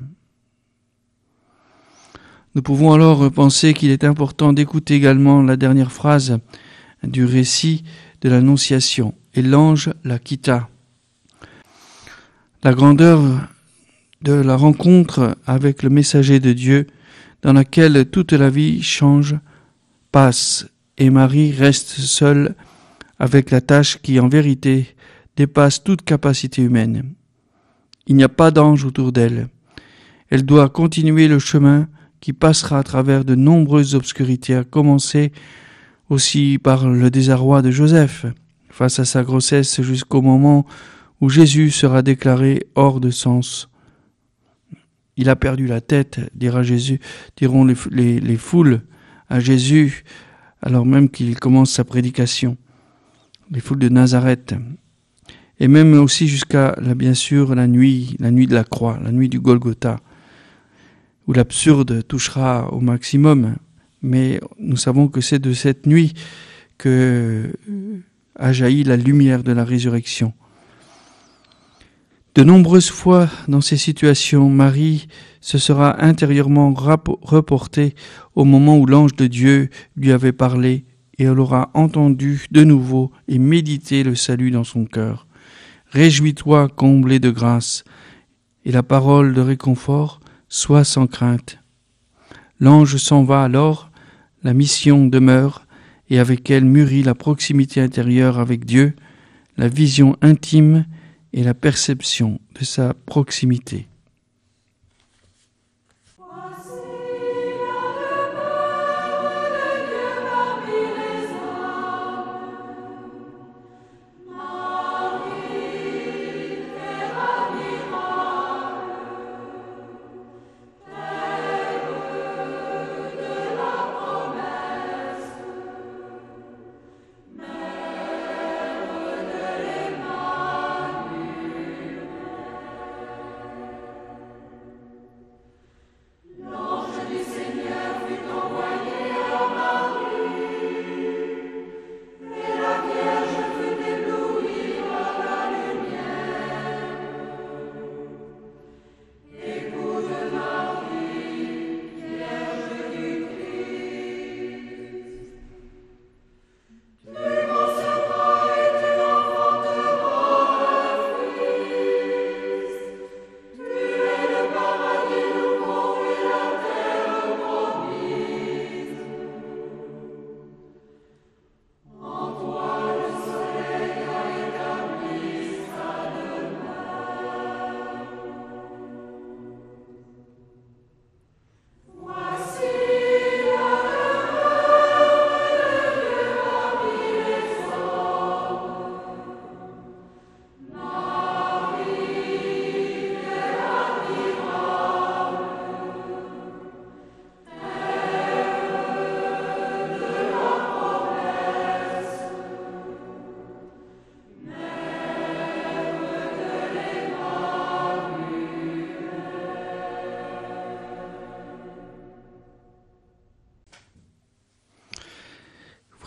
Nous 2.55 2.63
pouvons 2.63 2.93
alors 2.93 3.31
penser 3.33 3.75
qu'il 3.75 3.91
est 3.91 4.05
important 4.05 4.53
d'écouter 4.53 4.95
également 4.95 5.43
la 5.43 5.57
dernière 5.57 5.91
phrase 5.91 6.39
du 7.03 7.25
récit 7.25 7.83
l'Annonciation. 8.29 9.15
Et 9.35 9.43
l'ange 9.43 9.93
la 10.05 10.19
quitta. 10.19 10.69
La 12.63 12.73
grandeur 12.73 13.21
de 14.23 14.33
la 14.33 14.57
rencontre 14.57 15.37
avec 15.47 15.83
le 15.83 15.91
messager 15.91 16.41
de 16.41 16.53
Dieu, 16.53 16.87
dans 17.43 17.53
laquelle 17.53 18.07
toute 18.11 18.33
la 18.33 18.49
vie 18.49 18.83
change 18.83 19.37
passe 20.13 20.67
et 20.97 21.11
Marie 21.11 21.53
reste 21.53 21.89
seule 21.89 22.55
avec 23.19 23.51
la 23.51 23.61
tâche 23.61 23.99
qui 24.01 24.19
en 24.21 24.29
vérité 24.29 24.95
dépasse 25.37 25.83
toute 25.83 26.03
capacité 26.03 26.63
humaine. 26.63 27.15
Il 28.07 28.17
n'y 28.17 28.25
a 28.25 28.29
pas 28.29 28.51
d'ange 28.51 28.85
autour 28.85 29.13
d'elle. 29.13 29.49
Elle 30.31 30.45
doit 30.45 30.69
continuer 30.69 31.29
le 31.29 31.39
chemin 31.39 31.89
qui 32.21 32.33
passera 32.33 32.79
à 32.79 32.83
travers 32.83 33.25
de 33.25 33.35
nombreuses 33.35 33.95
obscurités, 33.95 34.55
à 34.55 34.65
commencer 34.65 35.33
aussi 36.11 36.59
par 36.63 36.89
le 36.89 37.11
désarroi 37.11 37.63
de 37.63 37.71
Joseph 37.71 38.27
face 38.71 38.99
à 38.99 39.05
sa 39.05 39.23
grossesse 39.23 39.81
jusqu'au 39.83 40.23
moment 40.23 40.67
où 41.21 41.29
Jésus 41.29 41.71
sera 41.71 42.03
déclaré 42.03 42.67
hors 42.75 43.01
de 43.01 43.11
sens. 43.11 43.69
Il 45.17 45.29
a 45.29 45.37
perdu 45.37 45.67
la 45.67 45.81
tête, 45.81 46.21
dira 46.35 46.63
Jésus, 46.63 47.01
diront 47.37 47.65
les, 47.65 48.21
les 48.21 48.37
foules 48.37 48.83
à 49.29 49.41
Jésus 49.41 50.05
alors 50.61 50.87
même 50.87 51.11
qu'il 51.11 51.39
commence 51.39 51.71
sa 51.71 51.85
prédication. 51.85 52.57
Les 53.51 53.61
foules 53.61 53.79
de 53.79 53.91
Nazareth. 53.91 54.55
Et 55.61 55.69
même 55.69 55.93
aussi 55.95 56.27
jusqu'à, 56.27 56.75
bien 56.97 57.15
sûr, 57.15 57.55
la 57.55 57.67
nuit, 57.67 58.17
la 58.19 58.31
nuit 58.31 58.47
de 58.47 58.55
la 58.55 58.65
croix, 58.65 58.99
la 59.03 59.13
nuit 59.13 59.29
du 59.29 59.41
Golgotha 59.41 60.01
où 61.27 61.33
l'absurde 61.33 62.07
touchera 62.07 62.73
au 62.73 62.81
maximum, 62.81 63.57
mais 64.05 64.41
nous 64.59 64.77
savons 64.77 65.09
que 65.09 65.21
c'est 65.21 65.39
de 65.39 65.53
cette 65.53 65.87
nuit 65.87 66.15
que 66.79 67.51
a 68.37 68.53
jailli 68.53 68.85
la 68.85 68.97
lumière 68.97 69.43
de 69.43 69.53
la 69.53 69.65
résurrection. 69.65 70.33
De 72.35 72.43
nombreuses 72.43 72.91
fois 72.91 73.29
dans 73.47 73.61
ces 73.61 73.77
situations, 73.77 74.51
Marie 74.51 75.07
se 75.41 75.57
sera 75.57 76.05
intérieurement 76.05 76.75
reportée 76.75 77.95
au 78.35 78.45
moment 78.45 78.77
où 78.77 78.87
l'ange 78.87 79.15
de 79.15 79.29
Dieu 79.29 79.71
lui 79.97 80.11
avait 80.11 80.33
parlé 80.33 80.85
et 81.17 81.25
elle 81.25 81.39
aura 81.39 81.71
entendu 81.75 82.47
de 82.51 82.65
nouveau 82.65 83.13
et 83.29 83.39
médité 83.39 84.03
le 84.03 84.17
salut 84.17 84.51
dans 84.51 84.65
son 84.65 84.85
cœur. 84.85 85.29
Réjouis-toi, 85.91 86.69
comblé 86.75 87.21
de 87.21 87.31
grâce, 87.31 87.85
et 88.65 88.73
la 88.73 88.83
parole 88.83 89.33
de 89.33 89.41
réconfort 89.41 90.21
Sois 90.49 90.85
sans 90.85 91.07
crainte. 91.07 91.59
L'ange 92.61 92.97
s'en 92.97 93.25
va 93.25 93.43
alors, 93.43 93.91
la 94.45 94.55
mission 94.55 95.07
demeure, 95.07 95.67
et 96.11 96.19
avec 96.19 96.51
elle 96.51 96.65
mûrit 96.65 97.03
la 97.03 97.15
proximité 97.15 97.81
intérieure 97.81 98.39
avec 98.39 98.65
Dieu, 98.65 98.95
la 99.57 99.69
vision 99.69 100.17
intime 100.21 100.85
et 101.33 101.43
la 101.43 101.55
perception 101.55 102.39
de 102.59 102.65
sa 102.65 102.95
proximité. 103.07 103.89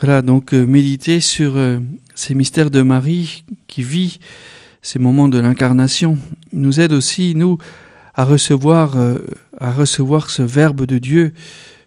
Donc 0.07 0.53
euh, 0.53 0.65
méditer 0.65 1.19
sur 1.19 1.57
euh, 1.57 1.79
ces 2.15 2.33
mystères 2.33 2.71
de 2.71 2.81
Marie 2.81 3.43
qui 3.67 3.83
vit 3.83 4.19
ces 4.81 4.99
moments 4.99 5.27
de 5.27 5.37
l'incarnation 5.37 6.17
nous 6.53 6.79
aide 6.79 6.93
aussi, 6.93 7.35
nous, 7.35 7.57
à 8.15 8.23
recevoir, 8.23 8.95
euh, 8.95 9.17
à 9.59 9.73
recevoir 9.73 10.29
ce 10.29 10.43
Verbe 10.43 10.85
de 10.85 10.97
Dieu 10.97 11.33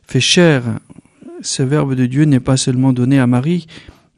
fait 0.07 0.21
chair. 0.21 0.65
Ce 1.41 1.63
Verbe 1.63 1.95
de 1.95 2.05
Dieu 2.05 2.25
n'est 2.25 2.41
pas 2.41 2.59
seulement 2.59 2.93
donné 2.93 3.19
à 3.19 3.27
Marie, 3.27 3.67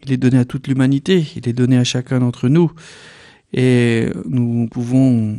il 0.05 0.11
est 0.11 0.17
donné 0.17 0.38
à 0.38 0.45
toute 0.45 0.67
l'humanité, 0.67 1.25
il 1.37 1.49
est 1.49 1.53
donné 1.53 1.79
à 1.79 1.85
chacun 1.85 2.19
d'entre 2.19 2.49
nous. 2.49 2.73
Et 3.53 4.09
nous 4.29 4.67
pouvons 4.67 5.37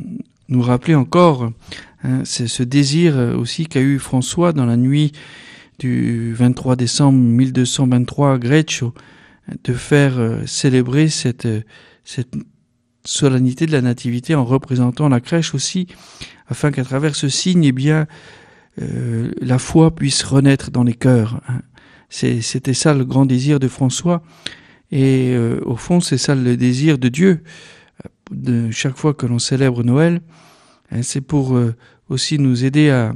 nous 0.48 0.62
rappeler 0.62 0.96
encore 0.96 1.52
hein, 2.06 2.22
ce 2.24 2.64
désir 2.64 3.18
aussi 3.38 3.66
qu'a 3.66 3.82
eu 3.82 4.00
François 4.00 4.54
dans 4.54 4.66
la 4.66 4.78
nuit 4.78 5.12
du 5.80 6.34
23 6.34 6.76
décembre 6.76 7.18
1223 7.18 8.34
à 8.34 8.38
Greccio 8.38 8.94
de 9.64 9.74
faire 9.74 10.18
euh, 10.20 10.46
célébrer 10.46 11.10
cette, 11.10 11.46
euh, 11.46 11.62
cette 12.04 12.34
solennité 13.06 13.66
de 13.66 13.72
la 13.72 13.82
nativité 13.82 14.36
en 14.36 14.46
représentant 14.46 15.10
la 15.10 15.20
crèche 15.20 15.54
aussi, 15.54 15.88
afin 16.48 16.72
qu'à 16.72 16.84
travers 16.84 17.16
ce 17.16 17.30
signe, 17.30 17.64
eh 17.66 17.72
bien, 17.72 18.08
euh, 18.82 19.32
la 19.42 19.60
foi 19.60 19.94
puisse 19.94 20.24
renaître 20.24 20.72
dans 20.72 20.84
les 20.84 20.94
cœurs. 20.94 21.42
Hein. 21.48 21.62
C'était 22.10 22.76
ça 22.76 22.94
le 22.94 23.06
grand 23.06 23.26
désir 23.26 23.60
de 23.60 23.68
François, 23.68 24.22
et 24.92 25.36
au 25.66 25.76
fond, 25.76 26.00
c'est 26.00 26.20
ça 26.20 26.36
le 26.36 26.56
désir 26.56 27.00
de 27.00 27.10
Dieu. 27.10 27.42
Chaque 28.70 28.96
fois 28.96 29.16
que 29.16 29.26
l'on 29.26 29.40
célèbre 29.40 29.84
Noël, 29.84 30.22
hein, 30.92 31.02
c'est 31.02 31.22
pour 31.22 31.60
aussi 32.10 32.38
nous 32.38 32.66
aider 32.66 32.92
à, 32.92 33.16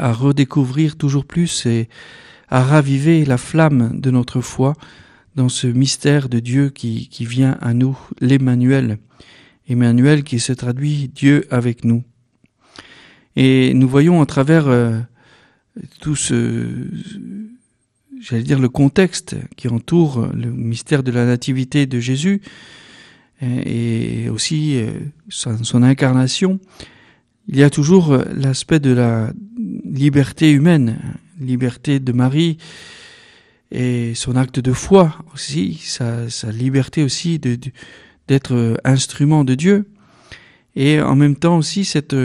à 0.00 0.12
redécouvrir 0.12 0.96
toujours 0.96 1.24
plus 1.24 1.66
et 1.66 1.88
à 2.48 2.62
raviver 2.62 3.24
la 3.24 3.36
flamme 3.36 4.00
de 4.00 4.10
notre 4.10 4.40
foi 4.40 4.74
dans 5.36 5.48
ce 5.48 5.66
mystère 5.66 6.28
de 6.28 6.40
Dieu 6.40 6.70
qui, 6.70 7.08
qui 7.08 7.24
vient 7.24 7.56
à 7.60 7.74
nous, 7.74 7.96
l'Emmanuel. 8.20 8.98
Emmanuel 9.68 10.24
qui 10.24 10.40
se 10.40 10.52
traduit 10.52 11.08
Dieu 11.08 11.46
avec 11.50 11.84
nous. 11.84 12.02
Et 13.36 13.72
nous 13.74 13.88
voyons 13.88 14.20
à 14.20 14.26
travers 14.26 14.66
euh, 14.66 14.98
tout 16.00 16.16
ce, 16.16 16.66
j'allais 18.20 18.42
dire, 18.42 18.58
le 18.58 18.68
contexte 18.68 19.36
qui 19.56 19.68
entoure 19.68 20.28
le 20.34 20.50
mystère 20.50 21.02
de 21.02 21.12
la 21.12 21.26
nativité 21.26 21.86
de 21.86 22.00
Jésus 22.00 22.40
et 23.42 24.28
aussi 24.28 24.76
euh, 24.76 24.90
son 25.28 25.82
incarnation, 25.82 26.60
il 27.48 27.56
y 27.56 27.62
a 27.62 27.70
toujours 27.70 28.18
l'aspect 28.34 28.80
de 28.80 28.90
la 28.90 29.32
liberté 29.84 30.50
humaine, 30.50 30.98
liberté 31.40 32.00
de 32.00 32.12
Marie 32.12 32.58
et 33.70 34.14
son 34.14 34.36
acte 34.36 34.60
de 34.60 34.72
foi 34.72 35.16
aussi, 35.34 35.80
sa, 35.82 36.26
liberté 36.50 37.02
aussi 37.02 37.38
de, 37.38 37.58
d'être 38.28 38.80
instrument 38.84 39.44
de 39.44 39.54
Dieu, 39.54 39.86
et 40.76 41.00
en 41.00 41.16
même 41.16 41.36
temps 41.36 41.58
aussi 41.58 41.84
cette 41.84 42.16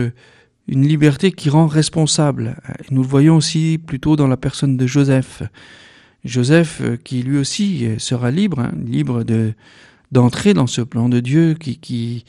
une 0.67 0.87
liberté 0.87 1.31
qui 1.31 1.49
rend 1.49 1.67
responsable. 1.67 2.57
Nous 2.89 3.03
le 3.03 3.07
voyons 3.07 3.35
aussi 3.37 3.77
plutôt 3.77 4.15
dans 4.15 4.27
la 4.27 4.37
personne 4.37 4.77
de 4.77 4.87
Joseph. 4.87 5.43
Joseph 6.23 6.81
qui 7.03 7.21
lui 7.21 7.37
aussi 7.37 7.87
sera 7.99 8.31
libre, 8.31 8.59
hein, 8.59 8.73
libre 8.83 9.23
de 9.23 9.53
d'entrer 10.11 10.53
dans 10.53 10.67
ce 10.67 10.81
plan 10.81 11.09
de 11.09 11.19
Dieu 11.19 11.55
qui, 11.55 11.77
qui, 11.77 12.25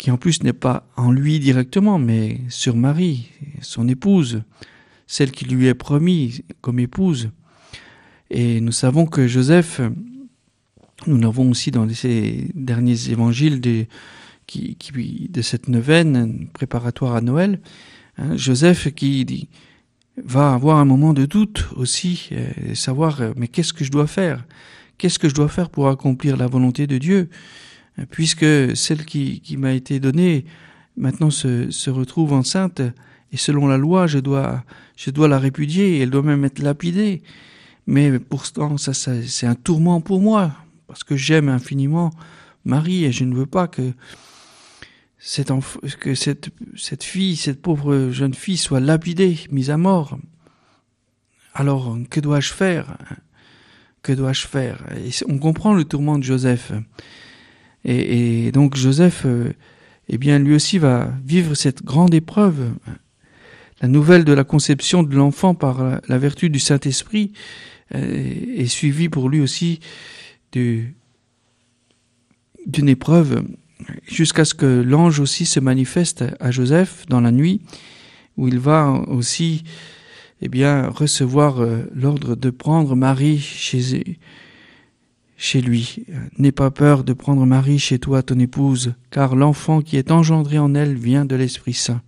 qui 0.00 0.10
en 0.10 0.16
plus 0.16 0.42
n'est 0.42 0.54
pas 0.54 0.88
en 0.96 1.12
lui 1.12 1.40
directement, 1.40 1.98
mais 1.98 2.40
sur 2.48 2.74
Marie, 2.74 3.28
son 3.60 3.86
épouse, 3.86 4.42
celle 5.06 5.30
qui 5.30 5.44
lui 5.44 5.66
est 5.66 5.74
promise 5.74 6.42
comme 6.62 6.78
épouse. 6.78 7.28
Et 8.30 8.62
nous 8.62 8.72
savons 8.72 9.04
que 9.04 9.28
Joseph, 9.28 9.82
nous 11.06 11.18
l'avons 11.18 11.50
aussi 11.50 11.70
dans 11.70 11.86
ces 11.90 12.48
derniers 12.54 13.10
évangiles 13.10 13.60
de, 13.60 13.84
qui, 14.46 14.74
de 15.28 15.42
cette 15.42 15.68
neuvaine 15.68 16.48
préparatoire 16.54 17.14
à 17.14 17.20
Noël, 17.20 17.60
hein, 18.16 18.34
Joseph 18.38 18.94
qui 18.94 19.50
va 20.16 20.54
avoir 20.54 20.78
un 20.78 20.86
moment 20.86 21.12
de 21.12 21.26
doute 21.26 21.68
aussi, 21.76 22.30
euh, 22.32 22.74
savoir 22.74 23.20
euh, 23.20 23.32
mais 23.36 23.48
qu'est-ce 23.48 23.74
que 23.74 23.84
je 23.84 23.90
dois 23.90 24.06
faire? 24.06 24.46
Qu'est-ce 24.96 25.18
que 25.18 25.28
je 25.28 25.34
dois 25.34 25.48
faire 25.48 25.68
pour 25.68 25.88
accomplir 25.88 26.38
la 26.38 26.46
volonté 26.46 26.86
de 26.86 26.96
Dieu? 26.96 27.28
Puisque 28.08 28.76
celle 28.76 29.04
qui, 29.04 29.56
m'a 29.58 29.72
été 29.72 30.00
donnée 30.00 30.44
maintenant 30.96 31.30
se, 31.30 31.90
retrouve 31.90 32.32
enceinte 32.32 32.80
et 33.32 33.36
selon 33.36 33.66
la 33.66 33.76
loi, 33.76 34.06
je 34.06 34.18
dois, 34.18 34.64
je 34.96 35.10
dois 35.10 35.28
la 35.28 35.38
répudier, 35.38 36.00
elle 36.00 36.10
doit 36.10 36.22
même 36.22 36.44
être 36.44 36.60
lapidée. 36.60 37.22
Mais 37.86 38.18
pourtant, 38.18 38.76
ça 38.76 38.92
c'est 38.94 39.46
un 39.46 39.54
tourment 39.54 40.00
pour 40.00 40.20
moi, 40.20 40.52
parce 40.86 41.04
que 41.04 41.16
j'aime 41.16 41.48
infiniment 41.48 42.10
Marie 42.64 43.04
et 43.04 43.12
je 43.12 43.24
ne 43.24 43.34
veux 43.34 43.46
pas 43.46 43.68
que 43.68 43.92
cette, 45.18 45.52
que 46.00 46.14
cette, 46.14 46.50
cette 46.76 47.04
fille, 47.04 47.36
cette 47.36 47.60
pauvre 47.60 48.10
jeune 48.10 48.34
fille 48.34 48.56
soit 48.56 48.80
lapidée, 48.80 49.38
mise 49.50 49.70
à 49.70 49.76
mort. 49.76 50.18
Alors, 51.54 51.98
que 52.08 52.20
dois-je 52.20 52.52
faire? 52.52 52.96
Que 54.02 54.12
dois-je 54.12 54.46
faire? 54.46 54.82
Et 54.96 55.10
On 55.28 55.38
comprend 55.38 55.74
le 55.74 55.84
tourment 55.84 56.18
de 56.18 56.24
Joseph. 56.24 56.72
Et, 57.84 58.52
donc 58.52 58.76
Joseph, 58.76 59.22
euh, 59.24 59.52
eh 60.08 60.18
bien, 60.18 60.38
lui 60.38 60.54
aussi 60.54 60.78
va 60.78 61.12
vivre 61.24 61.54
cette 61.54 61.82
grande 61.82 62.14
épreuve. 62.14 62.72
La 63.80 63.88
nouvelle 63.88 64.24
de 64.24 64.32
la 64.32 64.44
conception 64.44 65.02
de 65.02 65.14
l'enfant 65.14 65.54
par 65.54 66.00
la 66.06 66.18
vertu 66.18 66.50
du 66.50 66.58
Saint-Esprit 66.58 67.32
euh, 67.94 68.56
est 68.56 68.66
suivie 68.66 69.08
pour 69.08 69.28
lui 69.28 69.40
aussi 69.40 69.80
d'une 70.52 70.92
épreuve 72.88 73.42
jusqu'à 74.06 74.44
ce 74.44 74.54
que 74.54 74.66
l'ange 74.66 75.20
aussi 75.20 75.46
se 75.46 75.60
manifeste 75.60 76.24
à 76.40 76.50
Joseph 76.50 77.06
dans 77.08 77.20
la 77.20 77.32
nuit, 77.32 77.62
où 78.36 78.48
il 78.48 78.58
va 78.58 79.02
aussi 79.08 79.64
eh 80.42 80.48
bien, 80.48 80.88
recevoir 80.88 81.60
euh, 81.60 81.82
l'ordre 81.94 82.34
de 82.34 82.50
prendre 82.50 82.96
Marie 82.96 83.38
chez, 83.38 84.18
chez 85.40 85.62
lui. 85.62 86.04
N'aie 86.36 86.52
pas 86.52 86.70
peur 86.70 87.02
de 87.02 87.14
prendre 87.14 87.46
Marie 87.46 87.78
chez 87.78 87.98
toi, 87.98 88.22
ton 88.22 88.38
épouse, 88.38 88.92
car 89.10 89.34
l'enfant 89.34 89.80
qui 89.80 89.96
est 89.96 90.10
engendré 90.10 90.58
en 90.58 90.74
elle 90.74 90.94
vient 90.94 91.24
de 91.24 91.34
l'Esprit 91.34 91.72
Saint. 91.72 92.02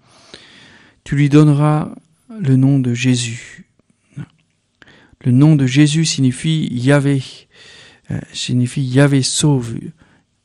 Tu 1.02 1.16
lui 1.16 1.30
donneras 1.30 1.94
le 2.38 2.56
nom 2.56 2.78
de 2.78 2.92
Jésus. 2.92 3.70
Le 5.24 5.32
nom 5.32 5.56
de 5.56 5.64
Jésus 5.64 6.04
signifie 6.04 6.68
Yahvé, 6.70 7.22
euh, 8.10 8.20
signifie 8.34 8.82
Yahvé 8.82 9.22
sauve. 9.22 9.76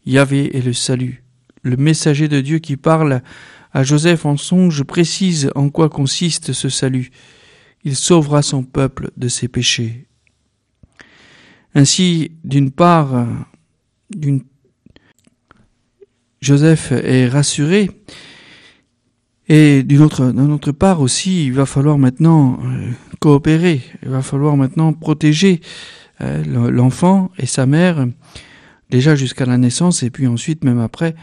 Yahvé 0.05 0.55
est 0.55 0.61
le 0.61 0.73
salut. 0.73 1.25
Le 1.63 1.75
messager 1.75 2.29
de 2.29 2.39
Dieu 2.39 2.59
qui 2.59 2.77
parle 2.77 3.21
à 3.73 3.83
Joseph 3.83 4.25
en 4.25 4.37
songe 4.37 4.83
précise 4.83 5.51
en 5.55 5.69
quoi 5.69 5.89
consiste 5.89 6.53
ce 6.53 6.69
salut. 6.69 7.11
Il 7.83 7.97
sauvera 7.97 8.41
son 8.41 8.63
peuple 8.63 9.11
de 9.17 9.27
ses 9.27 9.49
péchés. 9.49 10.06
Ainsi, 11.77 12.31
d'une 12.43 12.71
part, 12.71 13.27
d'une 14.09 14.41
Joseph 16.41 16.91
est 16.91 17.27
rassuré 17.27 17.91
et 19.47 19.83
d'une 19.83 20.01
autre, 20.01 20.71
part 20.71 21.01
aussi, 21.01 21.45
il 21.45 21.53
va 21.53 21.67
falloir 21.67 21.99
maintenant 21.99 22.59
euh, 22.65 22.89
coopérer, 23.19 23.81
il 24.01 24.09
va 24.09 24.23
falloir 24.23 24.57
maintenant 24.57 24.91
protéger 24.91 25.61
euh, 26.21 26.71
l'enfant 26.71 27.29
et 27.37 27.45
sa 27.45 27.67
mère, 27.67 28.07
déjà 28.89 29.15
jusqu'à 29.15 29.45
la 29.45 29.59
naissance 29.59 30.01
et 30.01 30.09
puis 30.09 30.25
ensuite 30.25 30.63
même 30.63 30.79
après, 30.79 31.13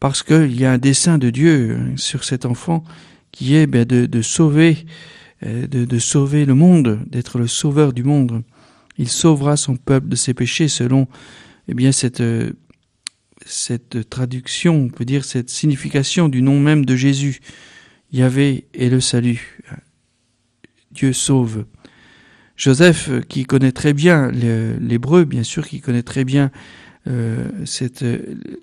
parce 0.00 0.24
qu'il 0.24 0.60
y 0.60 0.64
a 0.64 0.72
un 0.72 0.78
dessein 0.78 1.18
de 1.18 1.30
Dieu 1.30 1.70
euh, 1.70 1.96
sur 1.96 2.24
cet 2.24 2.46
enfant 2.46 2.82
qui 3.30 3.54
est 3.54 3.68
ben, 3.68 3.84
de, 3.84 4.22
sauver, 4.22 4.86
de, 5.40 5.98
sauver 6.00 6.44
le 6.46 6.54
monde, 6.54 6.98
d'être 7.06 7.38
le 7.38 7.46
sauveur 7.46 7.92
du 7.92 8.02
monde. 8.02 8.42
Il 9.00 9.08
sauvera 9.08 9.56
son 9.56 9.76
peuple 9.76 10.08
de 10.08 10.14
ses 10.14 10.34
péchés 10.34 10.68
selon 10.68 11.08
eh 11.68 11.74
bien 11.74 11.90
cette 11.90 12.22
cette 13.46 14.10
traduction, 14.10 14.74
on 14.74 14.88
peut 14.90 15.06
dire 15.06 15.24
cette 15.24 15.48
signification 15.48 16.28
du 16.28 16.42
nom 16.42 16.60
même 16.60 16.84
de 16.84 16.94
Jésus. 16.94 17.40
Yahvé 18.12 18.68
est 18.74 18.90
le 18.90 19.00
salut. 19.00 19.62
Dieu 20.92 21.14
sauve. 21.14 21.64
Joseph, 22.56 23.08
qui 23.26 23.44
connaît 23.44 23.72
très 23.72 23.94
bien 23.94 24.30
l'hébreu, 24.30 25.24
bien 25.24 25.44
sûr, 25.44 25.66
qui 25.66 25.80
connaît 25.80 26.02
très 26.02 26.24
bien 26.24 26.50
euh, 27.06 27.48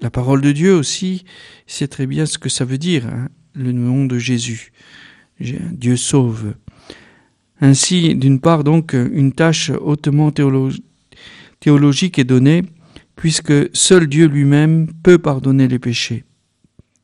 la 0.01 0.11
parole 0.11 0.41
de 0.41 0.51
Dieu 0.51 0.75
aussi, 0.75 1.25
sait 1.65 1.87
très 1.87 2.05
bien 2.05 2.27
ce 2.27 2.37
que 2.37 2.49
ça 2.49 2.63
veut 2.63 2.77
dire, 2.77 3.07
hein, 3.07 3.29
le 3.55 3.71
nom 3.71 4.05
de 4.05 4.19
Jésus. 4.19 4.71
Dieu 5.39 5.97
sauve. 5.97 6.53
Ainsi, 7.61 8.15
d'une 8.15 8.39
part, 8.39 8.63
donc, 8.63 8.93
une 8.93 9.31
tâche 9.31 9.71
hautement 9.81 10.31
théologique 11.59 12.19
est 12.19 12.23
donnée, 12.23 12.63
puisque 13.15 13.53
seul 13.75 14.07
Dieu 14.07 14.27
lui-même 14.27 14.87
peut 15.03 15.17
pardonner 15.17 15.67
les 15.67 15.79
péchés. 15.79 16.23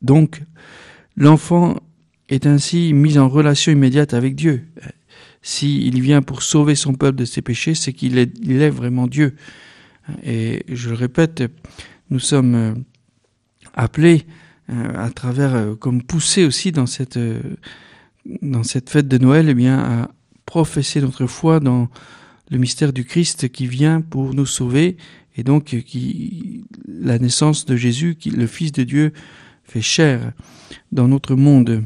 Donc, 0.00 0.42
l'enfant 1.16 1.76
est 2.28 2.46
ainsi 2.46 2.92
mis 2.92 3.18
en 3.18 3.28
relation 3.28 3.72
immédiate 3.72 4.14
avec 4.14 4.34
Dieu. 4.34 4.64
S'il 5.42 6.00
vient 6.00 6.22
pour 6.22 6.42
sauver 6.42 6.74
son 6.74 6.94
peuple 6.94 7.18
de 7.18 7.24
ses 7.24 7.42
péchés, 7.42 7.74
c'est 7.74 7.92
qu'il 7.92 8.18
est, 8.18 8.70
vraiment 8.70 9.06
Dieu. 9.06 9.34
Et 10.24 10.64
je 10.68 10.90
le 10.90 10.94
répète, 10.94 11.44
nous 12.10 12.18
sommes 12.18 12.54
euh, 12.54 12.74
appelés 13.74 14.24
euh, 14.70 14.92
à 14.96 15.10
travers, 15.10 15.54
euh, 15.54 15.74
comme 15.74 16.02
poussés 16.02 16.44
aussi 16.44 16.72
dans 16.72 16.86
cette, 16.86 17.18
dans 18.42 18.62
cette 18.62 18.88
fête 18.90 19.08
de 19.08 19.18
Noël, 19.18 19.48
eh 19.48 19.54
bien, 19.54 19.78
à 19.78 20.10
professer 20.46 21.00
notre 21.00 21.26
foi 21.26 21.60
dans 21.60 21.88
le 22.50 22.58
mystère 22.58 22.92
du 22.92 23.04
Christ 23.04 23.48
qui 23.48 23.66
vient 23.66 24.00
pour 24.00 24.34
nous 24.34 24.46
sauver 24.46 24.96
et 25.36 25.42
donc 25.42 25.64
qui, 25.64 26.64
la 26.86 27.18
naissance 27.18 27.64
de 27.66 27.76
Jésus, 27.76 28.16
qui, 28.16 28.30
le 28.30 28.46
Fils 28.46 28.72
de 28.72 28.84
Dieu, 28.84 29.12
fait 29.64 29.82
chair 29.82 30.32
dans 30.92 31.08
notre 31.08 31.34
monde. 31.34 31.84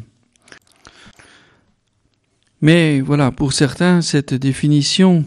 Mais 2.60 3.00
voilà, 3.00 3.30
pour 3.30 3.52
certains, 3.52 4.02
cette 4.02 4.34
définition 4.34 5.24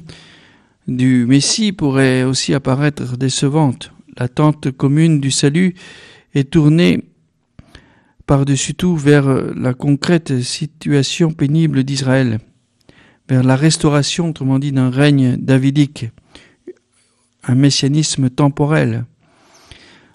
du 0.88 1.26
Messie 1.26 1.72
pourrait 1.72 2.24
aussi 2.24 2.54
apparaître 2.54 3.18
décevante. 3.18 3.92
L'attente 4.18 4.72
commune 4.72 5.22
du 5.22 5.32
salut 5.32 5.74
est 6.34 6.52
tournée 6.52 7.06
par-dessus 8.28 8.76
tout 8.76 8.96
vers 8.96 9.28
la 9.56 9.74
concrète 9.74 10.42
situation 10.42 11.32
pénible 11.32 11.84
d'Israël, 11.84 12.40
vers 13.32 13.44
la 13.44 13.56
restauration, 13.56 14.28
autrement 14.32 14.60
dit, 14.60 14.74
d'un 14.74 14.90
règne 14.90 15.38
davidique, 15.38 16.08
un 17.44 17.56
messianisme 17.56 18.30
temporel. 18.30 19.06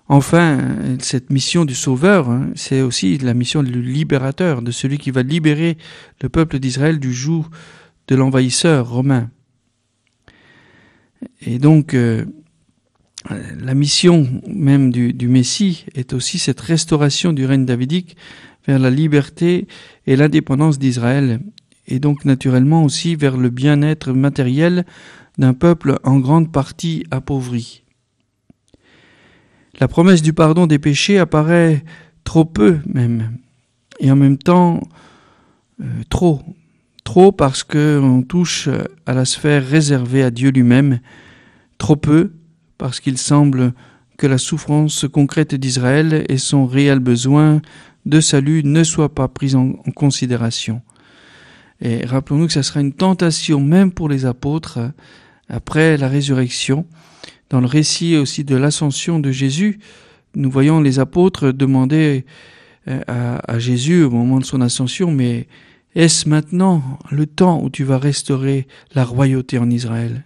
Enfin, 0.07 0.76
cette 0.99 1.30
mission 1.30 1.64
du 1.64 1.74
Sauveur, 1.74 2.28
hein, 2.28 2.51
c'est 2.55 2.82
aussi 2.82 3.16
la 3.16 3.32
mission 3.32 3.62
du 3.62 3.80
libérateur, 3.80 4.61
de 4.61 4.70
celui 4.70 4.99
qui 4.99 5.11
va 5.12 5.22
libérer 5.22 5.78
le 6.20 6.28
peuple 6.28 6.59
d'Israël 6.59 7.01
du 7.01 7.14
joug 7.14 7.47
de 8.07 8.16
l'envahisseur 8.16 8.90
romain. 8.90 9.30
Et 11.40 11.59
donc, 11.59 11.95
euh, 11.95 12.26
la 13.59 13.72
mission 13.72 14.28
même 14.47 14.93
du, 14.93 15.14
du, 15.14 15.28
Messie 15.28 15.86
est 15.95 16.12
aussi 16.12 16.38
cette 16.38 16.61
restauration 16.61 17.32
du 17.32 17.47
règne 17.47 17.64
davidique 17.64 18.14
vers 18.66 18.78
la 18.78 18.90
liberté 18.90 19.68
et 20.07 20.16
l'indépendance 20.16 20.78
d'Israël, 20.78 21.40
et 21.87 21.99
donc 21.99 22.24
naturellement 22.24 22.84
aussi 22.84 23.14
vers 23.14 23.37
le 23.37 23.51
bien-être 23.51 24.12
matériel 24.12 24.84
d'un 25.39 25.55
peuple 25.55 25.99
en 26.05 26.18
grande 26.18 26.51
partie 26.51 27.05
appauvri. 27.11 27.84
La 29.78 29.89
promesse 29.89 30.22
du 30.22 30.32
pardon 30.32 30.66
des 30.66 30.78
péchés 30.78 31.18
apparaît 31.18 31.84
trop 32.24 32.45
peu 32.45 32.78
même, 32.87 33.39
et 34.01 34.11
en 34.11 34.16
même 34.16 34.39
temps 34.39 34.80
euh, 35.82 35.84
trop, 36.09 36.41
trop 37.05 37.30
parce 37.30 37.62
qu'on 37.62 38.22
touche 38.26 38.68
à 39.05 39.12
la 39.12 39.24
sphère 39.24 39.66
réservée 39.66 40.22
à 40.22 40.30
Dieu 40.30 40.51
lui-même, 40.51 41.01
trop 41.78 41.97
peu 41.97 42.32
parce 42.78 43.01
qu'il 43.01 43.18
semble 43.18 43.74
que 44.16 44.26
la 44.26 44.39
souffrance 44.39 45.07
concrète 45.12 45.55
d'Israël 45.55 46.24
et 46.28 46.39
son 46.39 46.66
réel 46.66 47.01
besoin 47.01 47.61
de 48.07 48.20
salut 48.20 48.62
ne 48.64 48.82
soient 48.82 49.14
pas 49.14 49.28
pris 49.28 49.55
en, 49.55 49.74
en 49.87 49.91
considération. 49.95 50.80
Et 51.81 52.05
rappelons-nous 52.05 52.47
que 52.47 52.53
ce 52.53 52.62
sera 52.62 52.81
une 52.81 52.93
tentation 52.93 53.61
même 53.61 53.93
pour 53.93 54.09
les 54.09 54.24
apôtres 54.24 54.79
après 55.49 55.97
la 55.97 56.09
résurrection. 56.09 56.87
Dans 57.51 57.61
le 57.61 57.66
récit 57.66 58.16
aussi 58.16 58.45
de 58.45 58.57
l'ascension 58.57 59.18
de 59.18 59.31
Jésus, 59.31 59.79
nous 60.35 60.51
voyons 60.51 60.81
les 60.81 60.99
apôtres 60.99 61.53
demander 61.53 62.24
euh, 62.89 63.39
à, 63.47 63.59
Jésus 63.59 64.03
au 64.03 64.11
moment 64.11 64.39
de 64.39 64.45
son 64.45 64.61
ascension, 64.61 65.11
mais 65.11 65.49
est-ce 65.95 66.29
maintenant 66.29 66.83
le 67.11 67.27
temps 67.27 67.62
où 67.62 67.70
tu 67.70 67.85
vas 67.85 67.99
restaurer 67.99 68.66
la 68.95 69.05
royauté 69.05 69.59
en 69.59 69.70
Israël 69.70 70.24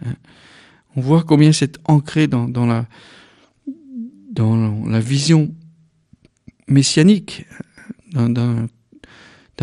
On 0.96 1.00
voit 1.00 1.22
combien 1.22 1.52
c'est 1.52 1.78
ancré 1.84 2.26
dans, 2.26 2.48
dans, 2.48 2.66
la, 2.66 2.86
dans 4.32 4.84
la 4.86 5.00
vision 5.00 5.54
messianique, 6.66 7.46
d'un 8.12 8.66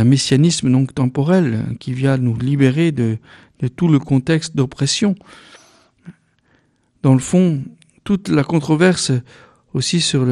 messianisme 0.04 0.72
donc 0.72 0.93
temporel 0.93 1.66
qui 1.80 1.93
vient 1.93 2.18
nous 2.18 2.38
libérer 2.38 2.91
de, 2.91 3.18
tout 3.76 3.88
le 3.88 4.00
contexte 4.00 4.56
d'oppression. 4.56 5.16
Dans 7.04 7.14
le 7.14 7.20
fond, 7.20 7.64
toute 8.04 8.30
la 8.30 8.43
controverse 8.43 9.12
aussi 9.74 10.02
sur 10.02 10.26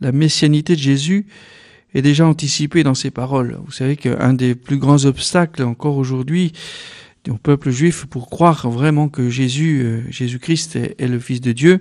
la 0.00 0.12
messianité 0.12 0.74
de 0.74 0.80
Jésus 0.80 1.26
est 1.94 2.02
déjà 2.02 2.26
anticipée 2.26 2.82
dans 2.82 2.94
ses 2.94 3.10
paroles. 3.10 3.58
Vous 3.64 3.72
savez 3.72 3.96
qu'un 3.96 4.34
des 4.34 4.54
plus 4.54 4.78
grands 4.78 5.04
obstacles 5.04 5.62
encore 5.62 5.96
aujourd'hui 5.96 6.52
au 7.30 7.36
peuple 7.36 7.70
juif 7.70 8.06
pour 8.06 8.28
croire 8.28 8.70
vraiment 8.70 9.08
que 9.08 9.30
Jésus, 9.30 9.82
euh, 9.82 10.02
Jésus-Christ 10.10 10.76
est, 10.76 11.08
le 11.08 11.18
Fils 11.18 11.40
de 11.40 11.52
Dieu, 11.52 11.80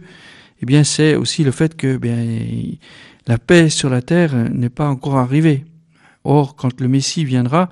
eh 0.62 0.66
bien 0.66 0.84
c'est 0.84 1.16
aussi 1.16 1.44
le 1.44 1.52
fait 1.52 1.76
que 1.76 1.98
bien, 1.98 2.18
la 3.28 3.38
paix 3.38 3.70
sur 3.70 3.90
la 3.90 4.02
terre 4.02 4.34
n'est 4.52 4.70
pas 4.70 4.88
encore 4.88 5.18
arrivée. 5.18 5.66
Or, 6.26 6.56
quand 6.56 6.82
le 6.82 6.88
Messie 6.88 7.24
viendra, 7.24 7.70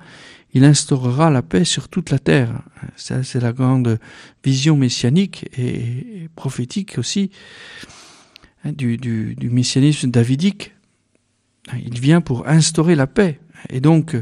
il 0.54 0.64
instaurera 0.64 1.30
la 1.30 1.42
paix 1.42 1.64
sur 1.64 1.88
toute 1.88 2.10
la 2.10 2.20
terre. 2.20 2.62
Ça, 2.94 3.24
c'est 3.24 3.40
la 3.40 3.52
grande 3.52 3.98
vision 4.44 4.76
messianique 4.76 5.48
et 5.58 6.28
prophétique 6.36 6.96
aussi 6.96 7.30
hein, 8.64 8.72
du, 8.72 9.36
messianisme 9.50 10.10
davidique. 10.10 10.72
Il 11.74 11.98
vient 11.98 12.20
pour 12.20 12.46
instaurer 12.46 12.94
la 12.94 13.08
paix. 13.08 13.40
Et 13.68 13.80
donc, 13.80 14.16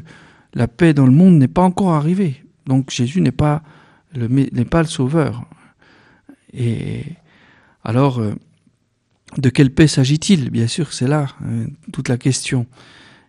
la 0.54 0.68
paix 0.68 0.94
dans 0.94 1.06
le 1.06 1.12
monde 1.12 1.36
n'est 1.36 1.48
pas 1.48 1.62
encore 1.62 1.92
arrivée. 1.92 2.42
Donc, 2.66 2.90
Jésus 2.90 3.20
n'est 3.20 3.30
pas 3.30 3.62
le, 4.14 4.28
n'est 4.28 4.64
pas 4.64 4.80
le 4.80 4.88
sauveur. 4.88 5.44
Et 6.54 7.04
alors, 7.84 8.20
euh, 8.20 8.34
de 9.36 9.50
quelle 9.50 9.70
paix 9.70 9.86
s'agit-il? 9.86 10.50
Bien 10.50 10.66
sûr, 10.66 10.92
c'est 10.92 11.08
là 11.08 11.28
hein, 11.44 11.66
toute 11.92 12.08
la 12.08 12.16
question. 12.16 12.66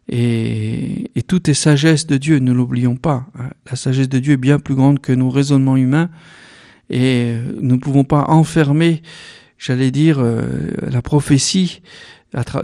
Et, 0.10 1.12
et, 1.16 1.22
tout 1.22 1.50
est 1.50 1.54
sagesse 1.54 2.08
de 2.08 2.18
Dieu, 2.18 2.40
ne 2.40 2.52
l'oublions 2.52 2.98
pas. 2.98 3.26
La 3.70 3.78
sagesse 3.78 4.10
de 4.10 4.20
Dieu 4.20 4.34
est 4.34 4.38
bien 4.38 4.60
plus 4.60 4.76
grande 4.76 5.00
que 5.00 5.14
nos 5.14 5.30
raisonnements 5.30 5.78
humains 5.78 6.10
et 6.90 7.34
euh, 7.34 7.58
nous 7.60 7.76
ne 7.76 7.80
pouvons 7.80 8.04
pas 8.04 8.26
enfermer, 8.28 9.02
j'allais 9.58 9.92
dire, 9.92 10.20
euh, 10.20 10.42
la 10.90 11.02
prophétie 11.02 11.82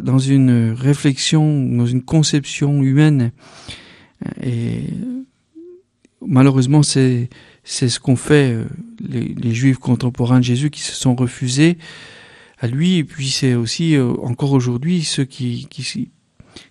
dans 0.02 0.18
une 0.18 0.72
réflexion, 0.72 1.64
dans 1.64 1.86
une 1.86 2.02
conception 2.02 2.82
humaine. 2.82 3.32
Et 4.42 4.82
malheureusement, 6.26 6.84
c'est 6.84 7.30
c'est 7.64 7.88
ce 7.88 8.00
qu'ont 8.00 8.16
fait 8.16 8.54
euh, 8.54 8.66
les, 9.08 9.36
les, 9.36 9.54
Juifs 9.54 9.78
contemporains 9.78 10.40
de 10.40 10.44
Jésus 10.44 10.72
qui 10.72 10.82
se 10.82 10.96
sont 10.96 11.16
refusés 11.16 11.78
à 12.58 12.68
lui. 12.68 12.98
Et 12.98 13.04
puis 13.04 13.30
c'est 13.30 13.54
aussi 13.54 13.96
encore 14.24 14.54
aujourd'hui 14.54 15.04
ceux 15.04 15.26
qui, 15.26 15.68
qui 15.70 16.10